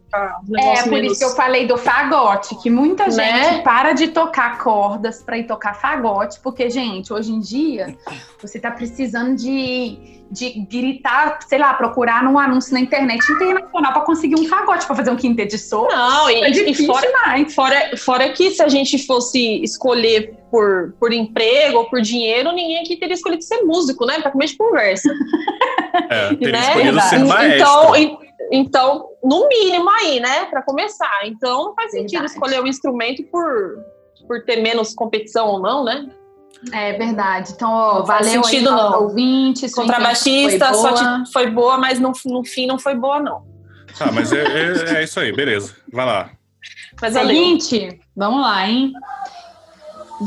[0.56, 1.12] é, por menos...
[1.12, 3.44] isso que eu falei do fagote, que muita né?
[3.52, 7.96] gente para de tocar cordas para ir tocar fagote, porque, gente, hoje em dia,
[8.40, 14.00] você tá precisando de de gritar, sei lá, procurar num anúncio na internet internacional para
[14.00, 15.86] conseguir um fagote para fazer um quinteto de som.
[15.88, 17.06] Não, é e, e fora,
[17.54, 22.78] fora, fora que se a gente fosse escolher por, por emprego ou por dinheiro, ninguém
[22.78, 24.20] aqui teria escolhido ser músico, né?
[24.22, 25.12] Para comer de conversa.
[26.08, 26.60] É, teria né?
[26.60, 27.96] escolhido ser maestro.
[27.96, 28.18] Então,
[28.50, 30.46] então, no mínimo aí, né?
[30.46, 31.26] Para começar.
[31.26, 32.32] Então, não faz sentido Verdade.
[32.32, 33.84] escolher o um instrumento por,
[34.26, 36.08] por ter menos competição ou não, né?
[36.70, 37.52] É verdade.
[37.52, 39.02] Então, ó, não valeu sentido, aí, não.
[39.02, 39.74] ouvintes.
[39.74, 43.42] Contrabaixista foi te, foi boa, mas no, no fim não foi boa, não.
[43.98, 45.74] Tá, mas é, é, é isso aí, beleza.
[45.92, 46.30] Vai lá.
[47.00, 48.92] Mas Seguinte, vamos lá, hein?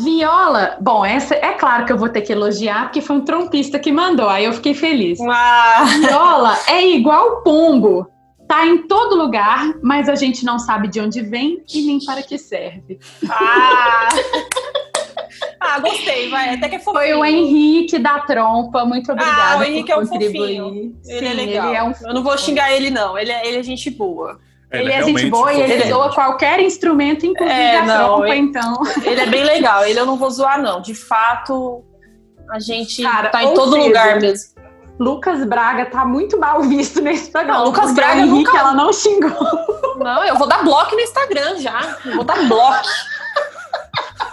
[0.04, 3.80] Viola, bom, essa é claro que eu vou ter que elogiar, porque foi um trompista
[3.80, 5.20] que mandou, aí eu fiquei feliz.
[5.22, 5.86] Ah.
[6.00, 8.06] Viola é igual pombo,
[8.46, 12.22] tá em todo lugar, mas a gente não sabe de onde vem e nem para
[12.22, 13.00] que serve.
[13.30, 14.10] Ah!
[15.76, 16.56] Ah, gostei, vai.
[16.56, 17.04] Até que é fofinho.
[17.04, 19.54] Foi o Henrique da Trompa, muito obrigada.
[19.54, 20.96] Ah, o Henrique é um fofinho.
[21.06, 21.68] Ele é Sim, é legal.
[21.68, 23.18] Ele é um Eu não vou xingar ele, não.
[23.18, 24.40] Ele é, ele é gente boa.
[24.72, 28.30] Ele, ele é gente boa e ele doa qualquer instrumento, inclusive é, a não, trompa,
[28.30, 28.82] ele, então.
[29.04, 30.82] Ele é bem legal, ele eu não vou zoar, não.
[30.82, 31.84] De fato,
[32.50, 34.56] a gente Cara, tá em todo seja, lugar mesmo.
[35.00, 37.60] Lucas Braga tá muito mal visto nesse programa.
[37.60, 38.58] Não, Lucas Braga Henrique, nunca...
[38.58, 39.96] ela não xingou.
[39.98, 41.98] Não, eu vou dar bloco no Instagram já.
[42.06, 42.88] Eu vou dar bloco.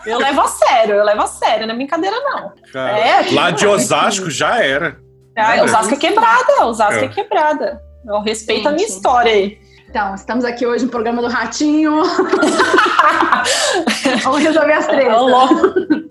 [0.07, 2.53] Eu levo a sério, eu levo a sério, não é brincadeira, não.
[2.73, 4.99] Cara, é, lá de Osasco já era.
[5.37, 7.83] Ah, Osasco é quebrada, Osasco é, é quebrada.
[8.07, 8.69] Eu respeito Gente.
[8.69, 9.59] a minha história aí.
[9.88, 12.03] Então, estamos aqui hoje no programa do Ratinho.
[14.25, 15.21] Vamos resolver as tretas.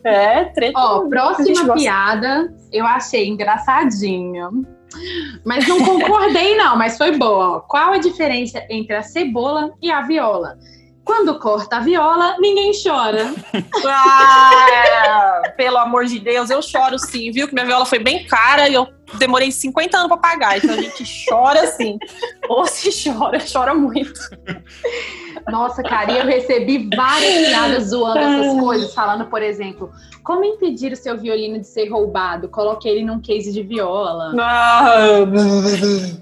[0.04, 0.80] É, treta.
[0.80, 4.66] Ó, próxima piada, eu achei engraçadinho.
[5.44, 7.62] Mas não concordei, não, mas foi boa.
[7.62, 10.58] Qual a diferença entre a cebola e a viola?
[11.04, 13.34] Quando corta a viola, ninguém chora.
[13.86, 17.48] Ah, pelo amor de Deus, eu choro sim, viu?
[17.48, 20.58] Que minha viola foi bem cara e eu demorei 50 anos para pagar.
[20.58, 21.98] Então a gente chora sim.
[22.50, 24.20] Ou se chora, chora muito.
[25.50, 29.92] Nossa, cara, e eu recebi várias piadas zoando essas coisas, falando, por exemplo,
[30.24, 32.48] como impedir o seu violino de ser roubado?
[32.48, 34.34] Coloque ele num case de viola.
[34.40, 35.20] Ah,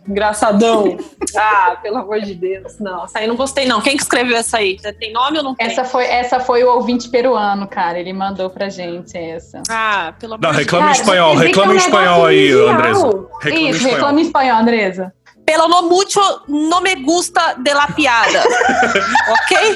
[0.07, 0.97] engraçadão.
[1.35, 2.79] ah, pelo amor de Deus.
[2.79, 3.81] Não, essa aí não gostei, não.
[3.81, 4.77] Quem que escreveu essa aí?
[4.99, 5.67] Tem nome ou não tem?
[5.67, 7.99] Essa foi, essa foi o ouvinte peruano, cara.
[7.99, 9.61] Ele mandou pra gente essa.
[9.69, 10.65] Ah, pelo amor não, de Deus.
[10.65, 13.27] Reclama em espanhol, reclama em espanhol aí, Andresa.
[13.41, 15.13] Reclama Isso, reclama em espanhol, Andresa
[15.49, 18.43] pelo no mucho no me gusta de la piada.
[19.33, 19.75] ok?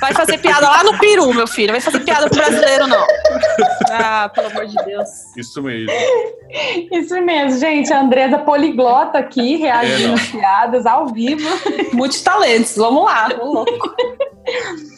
[0.00, 1.72] Vai fazer piada lá no Peru, meu filho.
[1.72, 3.04] Vai fazer piada pro brasileiro, não.
[3.90, 5.08] Ah, pelo amor de Deus.
[5.36, 5.90] Isso mesmo.
[6.92, 7.92] Isso mesmo, gente.
[7.92, 11.48] A Andresa poliglota aqui, reagindo é, às piadas ao vivo.
[11.92, 12.76] Muitos talentos.
[12.76, 13.28] Vamos lá.
[13.36, 13.96] Vamos louco.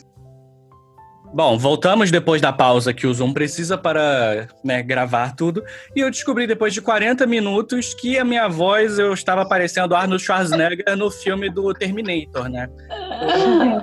[1.37, 5.62] Bom, voltamos depois da pausa que o Zoom precisa para né, gravar tudo.
[5.94, 10.25] E eu descobri depois de 40 minutos que a minha voz eu estava parecendo Arnold
[10.25, 12.70] Schwarzenegger no filme do Terminator, né?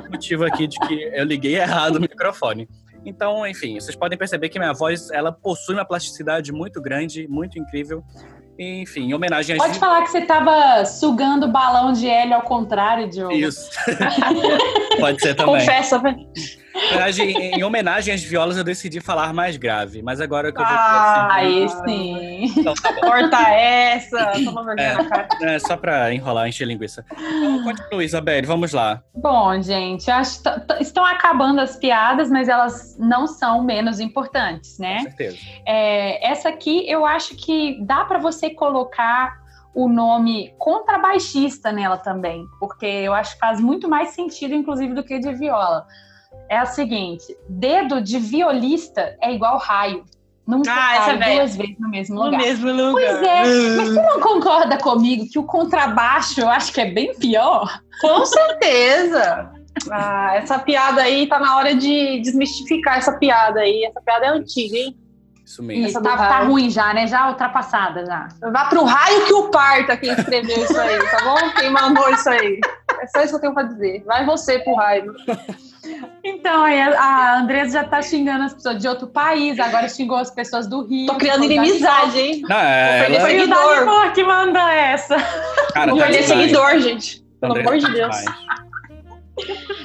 [0.01, 2.67] Por motivo aqui de que eu liguei errado o microfone.
[3.05, 7.59] Então, enfim, vocês podem perceber que minha voz ela possui uma plasticidade muito grande, muito
[7.59, 8.03] incrível.
[8.57, 9.59] Enfim, em homenagem a.
[9.59, 13.31] Pode falar que você estava sugando balão de hélio ao contrário, Diogo.
[13.31, 13.69] Isso.
[14.99, 15.59] Pode ser também.
[15.59, 16.17] Confessa, velho.
[17.19, 20.75] Em, em homenagem às violas, eu decidi falar mais grave, mas agora que eu vou
[20.75, 22.53] Ah, aí sim.
[22.57, 25.27] Então, tá Corta essa, toma vergonha é, na cara.
[25.41, 27.05] É, só pra enrolar, encher linguiça.
[27.11, 29.03] Então, continua, Isabelle, vamos lá.
[29.13, 30.41] Bom, gente, acho
[30.79, 34.97] estão acabando as piadas, mas elas não são menos importantes, né?
[34.97, 35.37] Com certeza.
[35.67, 39.43] É, essa aqui, eu acho que dá para você colocar
[39.75, 45.03] o nome contrabaixista nela também, porque eu acho que faz muito mais sentido, inclusive, do
[45.03, 45.85] que de viola
[46.53, 50.05] é a seguinte: dedo de violista é igual raio.
[50.45, 52.31] Nunca ah, cai é duas vezes no mesmo lugar.
[52.31, 52.91] No mesmo lugar.
[52.91, 53.43] Pois é,
[53.77, 57.81] mas você não concorda comigo que o contrabaixo eu acho que é bem pior?
[58.01, 59.51] Com certeza.
[59.89, 63.85] Ah, essa piada aí tá na hora de desmistificar essa piada aí.
[63.85, 64.97] Essa piada é antiga, hein?
[65.45, 65.87] Isso mesmo.
[65.87, 67.07] Isso, tá, tá, ruim já, né?
[67.07, 68.27] Já ultrapassada já.
[68.51, 71.49] Vá pro raio que o parta quem escreveu isso aí, tá bom?
[71.57, 72.59] Quem mandou isso aí.
[72.99, 74.03] É só isso que eu tenho pra dizer.
[74.05, 75.13] Vai você pro raio.
[76.23, 80.31] Então, aí a Andressa já tá xingando as pessoas de outro país, agora xingou as
[80.31, 81.07] pessoas do Rio.
[81.07, 82.41] Tô criando inimizade, hein?
[82.47, 83.19] Não, é, ela...
[83.19, 85.17] Foi o Danimor que mandou essa.
[85.73, 87.23] Cara, Vou tá perder seguidor, gente.
[87.41, 88.15] Pelo amor de Deus.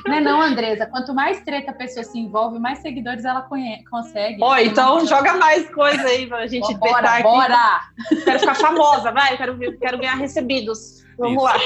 [0.06, 0.87] Não é não, Andresa.
[0.87, 3.48] Quanto mais treta a pessoa se envolve, mais seguidores ela
[3.90, 4.38] consegue.
[4.40, 7.22] Ó, então joga mais coisa aí pra gente Bora, bora, aqui.
[7.22, 7.80] Bora!
[8.24, 9.37] Quero ficar famosa, vai.
[9.37, 11.04] Quero, quero ganhar recebidos.
[11.18, 11.44] Vamos Isso.
[11.44, 11.56] lá.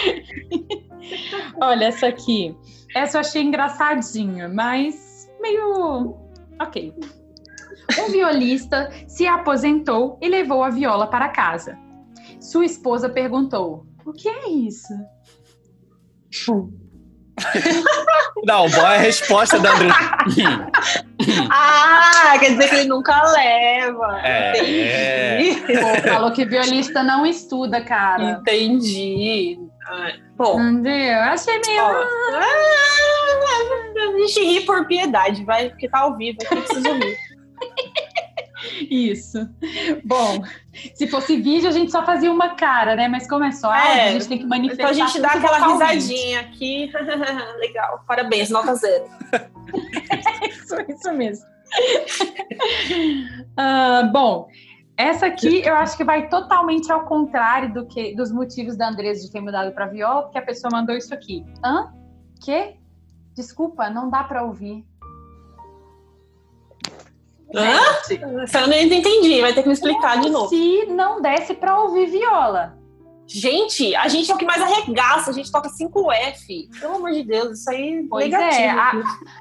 [1.61, 2.57] Olha, essa aqui.
[2.95, 6.17] Essa eu achei engraçadinha, mas meio.
[6.61, 6.95] Ok.
[7.99, 11.77] Um violista se aposentou e levou a viola para casa.
[12.41, 14.93] Sua esposa perguntou: O que é isso?
[18.45, 19.89] Não, boa é a resposta da André.
[21.51, 24.21] ah, quer dizer que ele nunca leva.
[24.23, 25.41] É.
[25.41, 25.63] Entendi.
[25.81, 28.33] Pô, falou que violista não estuda, cara.
[28.33, 29.59] Entendi.
[30.37, 30.61] Bom.
[30.61, 31.21] Entendeu?
[31.21, 31.83] Achei meio.
[31.83, 32.05] Ah,
[33.97, 37.17] a gente ri por piedade, vai, porque tá ao vivo, aqui precisa rir.
[38.91, 39.49] Isso.
[40.05, 40.45] Bom,
[40.95, 43.09] se fosse vídeo, a gente só fazia uma cara, né?
[43.09, 44.93] Mas como é só áudio, é, a gente tem que manifestar.
[44.93, 46.91] Então a gente dá aquela risadinha aqui.
[47.59, 49.05] Legal, parabéns, nota zero.
[50.49, 51.45] isso, isso mesmo.
[53.59, 54.49] uh, bom,
[54.97, 59.25] essa aqui eu acho que vai totalmente ao contrário do que dos motivos da Andresa
[59.25, 61.45] de ter mudado para viola, porque a pessoa mandou isso aqui.
[61.65, 61.93] Hã?
[62.41, 62.77] Que?
[63.35, 64.85] Desculpa, não dá para ouvir.
[67.55, 68.43] Hã?
[68.43, 70.49] Essa eu nem entendi, vai ter que me explicar de novo.
[70.49, 72.79] Se não desse para ouvir viola.
[73.27, 76.69] Gente, a gente é o que mais arregaça, a gente toca 5F.
[76.79, 78.63] Pelo amor de Deus, isso aí pois negativo.
[78.63, 78.93] É, a,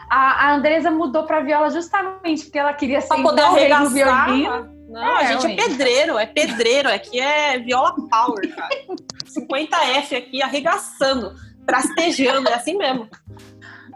[0.10, 4.30] a, a Andresa mudou pra viola justamente porque ela queria pra poder arregaçar.
[4.92, 8.70] Não, é, a gente é pedreiro, é pedreiro, aqui é viola power, cara.
[9.26, 11.34] 50F aqui arregaçando,
[11.66, 13.08] trastejando, é assim mesmo.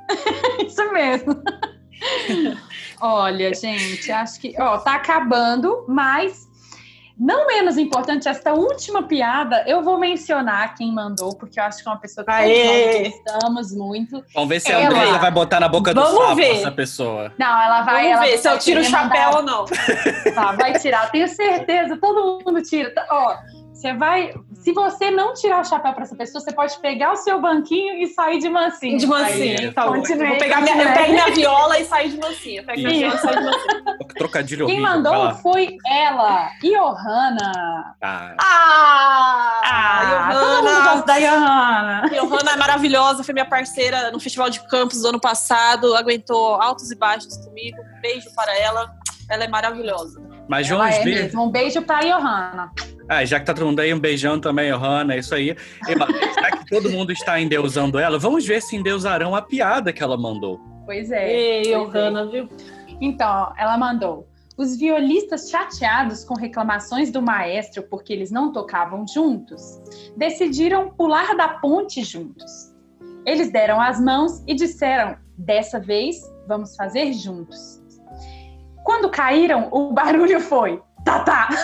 [0.65, 1.43] Isso mesmo.
[3.01, 6.44] Olha, gente, acho que ó, tá acabando, mas
[7.17, 11.88] não menos importante, esta última piada, eu vou mencionar quem mandou, porque eu acho que
[11.88, 14.23] é uma pessoa que nós gostamos muito.
[14.34, 14.84] Vamos ver se ela...
[14.84, 16.56] a Andrea vai botar na boca do Vamos sapo ver.
[16.58, 17.32] essa pessoa.
[17.38, 18.04] Não, ela vai.
[18.04, 19.38] Vamos ela ver se eu tiro o chapéu mandar...
[19.38, 19.65] ou não.
[20.34, 22.93] Tá, vai tirar, tenho certeza, todo mundo tira.
[23.10, 23.38] Ó,
[23.73, 24.34] você vai.
[24.65, 28.01] Se você não tirar o chapéu para essa pessoa, você pode pegar o seu banquinho
[28.01, 28.97] e sair de mansinho.
[28.97, 29.93] De mansinho, aí, então.
[29.93, 32.65] Continue, vou pegar minha, eu pego minha viola e sair de mansinho.
[32.65, 34.08] Pego minha viola e sair de mansinho.
[34.17, 37.95] Trocadilho Quem horrível, mandou foi ela, Johanna.
[38.01, 42.10] Ah, ah, ah todo mundo gosta da Johanna.
[42.10, 46.89] Johanna é maravilhosa, foi minha parceira no Festival de Campos do ano passado, aguentou altos
[46.89, 47.78] e baixos comigo.
[47.80, 48.95] Um beijo para ela.
[49.30, 50.35] Ela é maravilhosa.
[50.47, 51.23] Mas vamos é ver.
[51.23, 51.43] Mesmo.
[51.43, 52.71] Um beijo para Johanna.
[53.08, 55.51] Ah, já que tá todo mundo aí, um beijão também, Johanna, é isso aí.
[55.51, 55.93] E,
[56.41, 60.17] já que todo mundo está endeusando ela, vamos ver se endeusarão a piada que ela
[60.17, 60.60] mandou.
[60.86, 61.31] Pois é.
[61.31, 62.25] Ei, Johanna, é.
[62.27, 62.49] viu?
[62.99, 64.27] Então, ela mandou.
[64.58, 69.62] Os violistas chateados com reclamações do maestro porque eles não tocavam juntos,
[70.15, 72.73] decidiram pular da ponte juntos.
[73.25, 77.84] Eles deram as mãos e disseram: dessa vez vamos fazer juntos.
[78.86, 81.50] Quando caíram, o barulho foi: tá, tá.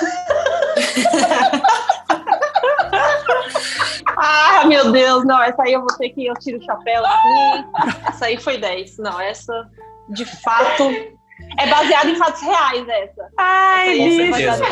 [4.18, 7.64] ah, meu Deus, não, essa aí eu vou ter que eu tiro o chapéu aqui.
[8.10, 8.98] Essa aí foi 10.
[8.98, 9.54] Não, essa
[10.10, 10.84] de fato
[11.60, 13.30] é baseada em fatos reais essa.
[13.38, 14.00] Ai,
[14.44, 14.66] essa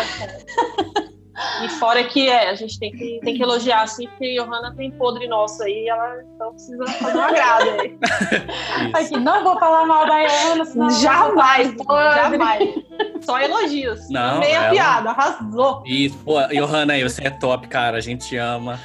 [1.63, 4.73] E fora que é, a gente tem que, tem que elogiar assim, porque a Johanna
[4.75, 7.97] tem podre nosso aí, ela então precisa fazer uma grada aí.
[8.93, 12.75] Aqui, não vou falar mal da Johanna, senão jamais, jamais.
[13.21, 14.09] Só elogios.
[14.09, 14.69] Não, Meia ela...
[14.71, 15.83] piada, arrasou.
[15.85, 17.97] Isso, pô, Johanna, você é top, cara.
[17.97, 18.79] A gente ama.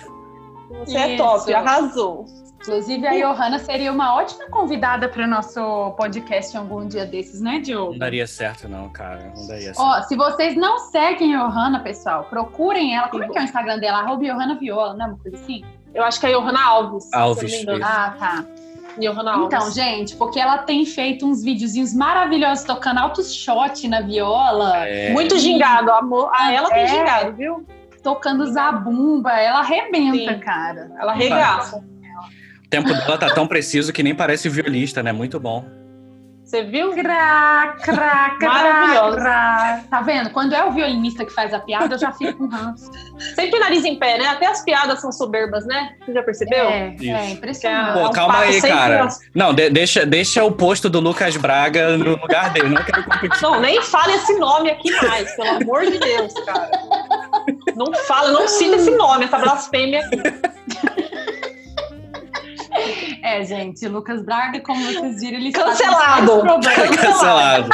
[0.84, 2.26] Você é top, arrasou.
[2.66, 7.58] Inclusive, a Johanna seria uma ótima convidada para o nosso podcast algum dia desses, né,
[7.58, 7.92] Diogo?
[7.92, 9.32] Não daria certo, não, cara.
[9.36, 9.80] Não daria certo.
[9.82, 13.08] Ó, se vocês não seguem a Johanna, pessoal, procurem ela.
[13.08, 13.98] Como é que é o Instagram dela?
[13.98, 15.62] Arroba Johanna Viola, não é uma coisa assim?
[15.94, 17.12] Eu acho que é Johanna Alves.
[17.12, 17.66] Alves.
[17.82, 18.44] Ah, tá.
[18.98, 19.46] Johanna Alves.
[19.46, 24.86] Então, gente, porque ela tem feito uns videozinhos maravilhosos tocando altos shot na viola.
[24.88, 25.12] É.
[25.12, 26.30] Muito gingado, amor.
[26.34, 26.88] Ah, ela tem É.
[26.88, 27.66] gingado, viu?
[28.02, 30.40] Tocando zabumba, ela arrebenta, Sim.
[30.40, 30.90] cara.
[30.98, 31.84] Ela regaça.
[32.80, 35.12] O tempo dela tá tão preciso que nem parece violista, né?
[35.12, 35.64] Muito bom.
[36.44, 36.92] Você viu?
[36.92, 39.80] Crá, crá, crá.
[39.88, 40.28] Tá vendo?
[40.30, 42.90] Quando é o violinista que faz a piada, eu já fico com ranço.
[43.34, 44.26] Sempre nariz em pé, né?
[44.26, 45.94] Até as piadas são soberbas, né?
[46.04, 46.64] Você já percebeu?
[46.68, 47.10] É, Isso.
[47.10, 47.98] é impressionante.
[47.98, 49.08] É Pô, um calma aí, cara.
[49.34, 52.68] Não, de- deixa, deixa o posto do Lucas Braga no lugar dele.
[52.68, 53.42] Não quero competir.
[53.42, 56.70] Não, nem fale esse nome aqui mais, pelo amor de Deus, cara.
[57.74, 60.02] Não fala, não cita esse nome, essa blasfêmia.
[63.24, 66.40] É, gente, Lucas Braga, como vocês viram, ele Cancelado.
[66.40, 66.66] problemas.
[67.00, 67.70] Cancelado.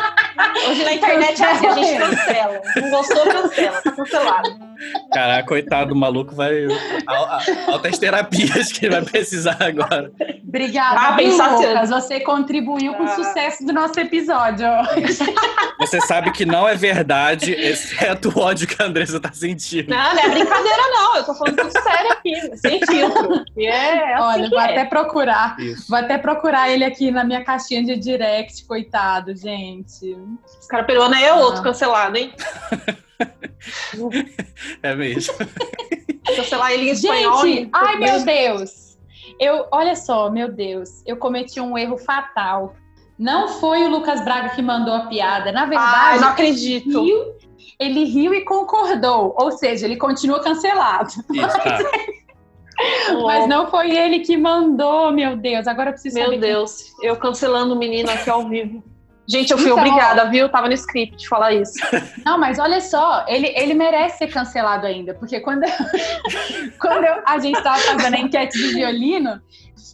[0.68, 2.60] Hoje na internet é assim, a gente cancela.
[2.76, 3.80] Não gostou, cancela.
[3.82, 4.70] Tá cancelado.
[5.12, 6.64] Caraca, coitado do maluco, vai.
[7.06, 7.40] al- al-
[7.74, 10.10] Altas terapias que ele vai precisar agora.
[10.46, 11.90] Obrigada, Ah, se- Lucas.
[11.90, 13.14] Você contribuiu com o Ah.
[13.16, 14.66] sucesso do nosso episódio.
[15.80, 19.90] Você sabe que não é verdade, exceto o ódio que a Andressa tá sentindo.
[19.90, 21.16] Não, não é brincadeira, não.
[21.16, 23.44] Eu tô falando tudo sério aqui, sem filtro.
[23.58, 24.64] É assim Olha, vou é.
[24.64, 25.39] até procurar.
[25.58, 25.86] Isso.
[25.88, 30.16] Vou até procurar ele aqui na minha caixinha de direct, coitado, gente.
[30.58, 31.64] Esse cara peruano aí é outro Ah.
[31.64, 32.32] cancelado, hein?
[34.82, 35.34] É mesmo.
[36.36, 37.42] Cancelar ele em espanhol.
[37.42, 38.24] Gente, ai meu.
[38.24, 38.98] Deus.
[39.38, 42.74] Eu, olha só, meu Deus, eu cometi um erro fatal.
[43.18, 47.02] Não foi o Lucas Braga que mandou a piada, na Ai, verdade, não acredito.
[47.04, 47.34] riu,
[47.78, 51.10] ele riu e concordou, ou seja, ele continua cancelado.
[51.10, 51.78] Isso, tá.
[53.22, 55.66] Mas não foi ele que mandou, meu Deus.
[55.66, 58.82] Agora eu preciso Meu Deus, eu cancelando o menino aqui ao vivo.
[59.28, 60.48] Gente, eu fui Então, obrigada, viu?
[60.48, 61.74] Tava no script falar isso.
[62.26, 65.62] Não, mas olha só, ele, ele merece ser cancelado ainda, porque quando,
[66.80, 69.40] quando eu- a gente estava fazendo a enquete de violino,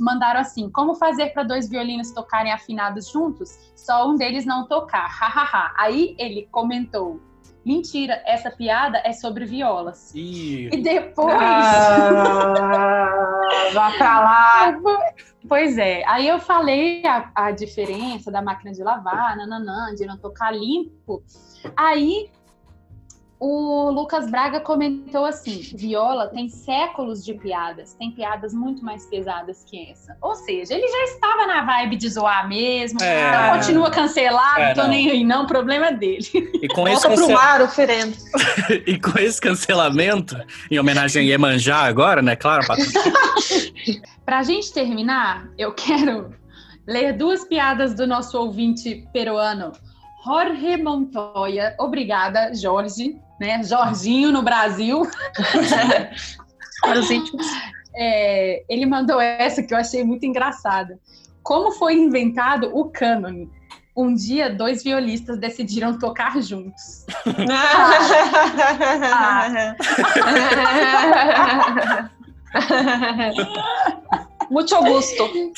[0.01, 3.51] mandaram assim: como fazer para dois violinos tocarem afinados juntos?
[3.77, 5.07] Só um deles não tocar.
[5.07, 5.75] Hahaha.
[5.77, 7.21] Aí ele comentou:
[7.67, 10.15] mentira, essa piada é sobre violas.
[10.15, 11.35] Ih, E depois.
[11.37, 13.11] Ah,
[13.75, 14.79] vá pra lá.
[15.49, 20.19] Pois é, aí eu falei a, a diferença da máquina de lavar, nananã, de não
[20.19, 21.23] tocar limpo.
[21.77, 22.29] Aí
[23.39, 29.63] o Lucas Braga comentou assim: viola tem séculos de piadas, tem piadas muito mais pesadas
[29.65, 30.17] que essa.
[30.23, 33.29] Ou seja, ele já estava na vibe de zoar mesmo, É.
[33.29, 34.89] então continua cancelado, É, tô não.
[34.89, 36.27] nem aí, não, problema é dele.
[36.35, 38.17] e com, esse Volta pro mar, oferendo.
[38.87, 40.37] e com esse cancelamento,
[40.71, 42.37] em homenagem a Iemanjá agora, né?
[42.37, 43.01] Claro, Patrícia.
[44.25, 46.35] Pra gente terminar, eu quero
[46.87, 49.73] ler duas piadas do nosso ouvinte peruano,
[50.27, 51.75] Jorge Montoya.
[51.79, 53.63] Obrigada, Jorge, né?
[53.63, 55.07] Jorginho no Brasil.
[57.99, 60.99] É, ele mandou essa que eu achei muito engraçada.
[61.43, 63.51] Como foi inventado o cânone?
[63.97, 67.07] Um dia, dois violistas decidiram tocar juntos.
[74.51, 75.25] Muito Augusto.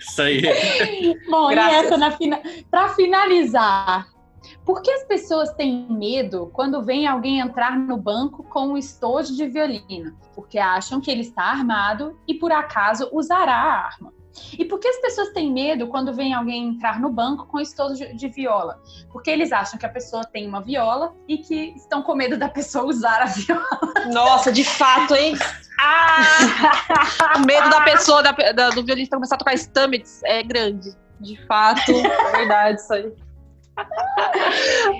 [0.00, 0.42] Isso aí.
[1.30, 1.72] Bom, Graças.
[1.72, 2.40] e essa na fina...
[2.70, 4.08] para finalizar,
[4.64, 9.34] por que as pessoas têm medo quando vem alguém entrar no banco com um estojo
[9.34, 10.16] de violino?
[10.34, 14.12] Porque acham que ele está armado e por acaso usará a arma.
[14.58, 17.94] E por que as pessoas têm medo quando vem alguém entrar no banco com estojo
[17.94, 18.80] de- de viola?
[19.12, 22.48] Porque eles acham que a pessoa tem uma viola e que estão com medo da
[22.48, 23.68] pessoa usar a viola.
[24.12, 25.34] Nossa, de fato, hein?
[25.84, 27.34] Ah!
[27.36, 30.90] o medo da pessoa, da, da- do violista começar a tocar Stamets é grande.
[31.18, 33.12] De fato, é verdade isso aí.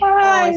[0.03, 0.53] Ai,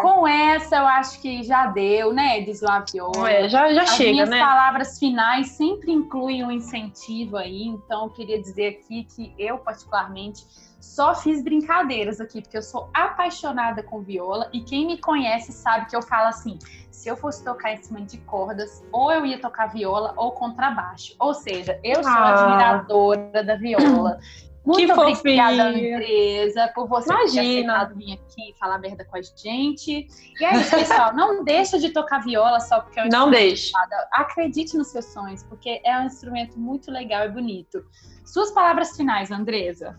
[0.00, 2.40] com essa eu acho que já deu, né?
[2.40, 3.30] De zoar a viola.
[3.30, 4.38] É, já, já As chega, minhas né?
[4.38, 10.44] palavras finais sempre incluem um incentivo aí, então eu queria dizer aqui que eu, particularmente,
[10.80, 15.86] só fiz brincadeiras aqui, porque eu sou apaixonada com viola e quem me conhece sabe
[15.86, 16.58] que eu falo assim:
[16.90, 21.14] se eu fosse tocar em cima de cordas, ou eu ia tocar viola ou contrabaixo.
[21.18, 22.30] Ou seja, eu sou Ah.
[22.30, 24.18] admiradora da viola.
[24.68, 27.86] Muito que obrigada, Andresa, por você Imagina.
[27.86, 30.06] ter vir aqui falar merda com a gente.
[30.38, 31.14] E é isso, pessoal.
[31.16, 33.72] não deixa de tocar viola só porque é um Não deixe.
[34.12, 37.82] Acredite nos seus sonhos, porque é um instrumento muito legal e bonito.
[38.26, 39.98] Suas palavras finais, Andresa.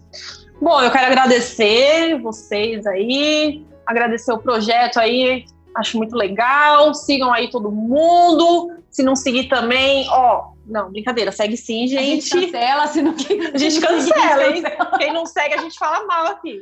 [0.61, 6.93] Bom, eu quero agradecer vocês aí, agradecer o projeto aí, acho muito legal.
[6.93, 8.77] Sigam aí todo mundo.
[8.91, 11.99] Se não seguir também, ó, não, brincadeira, segue sim, gente.
[11.99, 13.15] A gente cancela, se não
[13.53, 14.63] A gente cancela, hein?
[14.97, 16.61] Quem não segue, a gente fala mal aqui.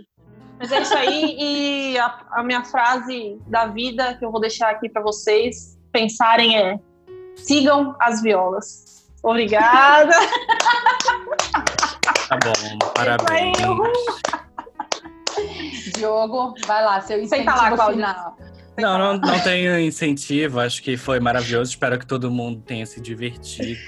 [0.59, 4.71] Mas é isso aí, e a, a minha frase da vida que eu vou deixar
[4.71, 6.79] aqui para vocês pensarem é:
[7.35, 9.07] sigam as violas.
[9.21, 10.13] Obrigada.
[12.27, 13.57] Tá bom, parabéns.
[15.93, 18.33] Diogo, vai lá, seu incentivo Senta lá, Claudina.
[18.77, 20.59] Não, não, não tenho incentivo.
[20.59, 21.71] Acho que foi maravilhoso.
[21.71, 23.79] Espero que todo mundo tenha se divertido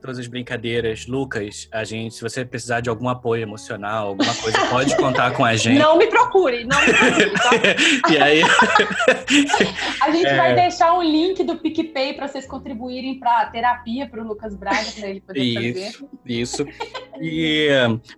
[0.00, 1.06] todas as brincadeiras.
[1.06, 5.44] Lucas, a gente, se você precisar de algum apoio emocional, alguma coisa, pode contar com
[5.44, 5.78] a gente.
[5.78, 7.50] Não me procure, não me procure, tá?
[8.10, 8.42] e aí.
[10.02, 10.36] a gente é...
[10.36, 14.90] vai deixar um link do PicPay para vocês contribuírem para terapia para o Lucas Braga,
[14.98, 16.08] para ele poder isso, fazer.
[16.26, 16.66] Isso.
[17.20, 17.68] E,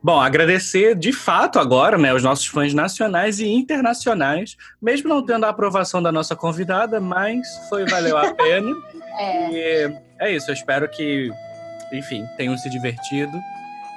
[0.03, 5.45] bom, agradecer de fato agora, né, os nossos fãs nacionais e internacionais, mesmo não tendo
[5.47, 8.71] a aprovação da nossa convidada, mas foi valeu a pena.
[9.19, 9.51] É.
[9.51, 11.31] E é isso, eu espero que
[11.93, 13.41] enfim, tenham se divertido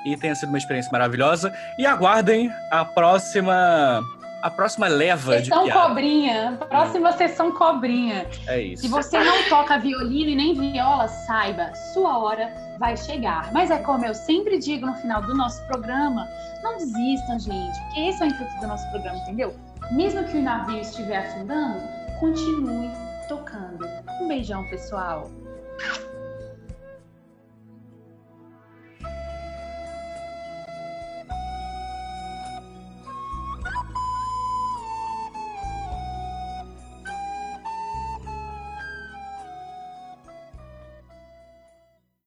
[0.05, 1.53] e tenha sido uma experiência maravilhosa.
[1.77, 4.01] E aguardem a próxima
[4.43, 5.87] a próxima leva sessão de piada.
[5.87, 6.57] cobrinha.
[6.67, 7.17] Próxima hum.
[7.17, 8.27] sessão cobrinha.
[8.45, 8.81] É isso.
[8.81, 13.53] Se você não toca violino e nem viola, saiba, sua hora vai chegar.
[13.53, 16.27] Mas é como eu sempre digo no final do nosso programa,
[16.61, 19.55] não desistam, gente, porque esse é o intuito do nosso programa, entendeu?
[19.93, 21.81] Mesmo que o navio estiver afundando,
[22.19, 22.91] continue
[23.29, 23.87] tocando.
[24.21, 25.31] Um beijão, pessoal.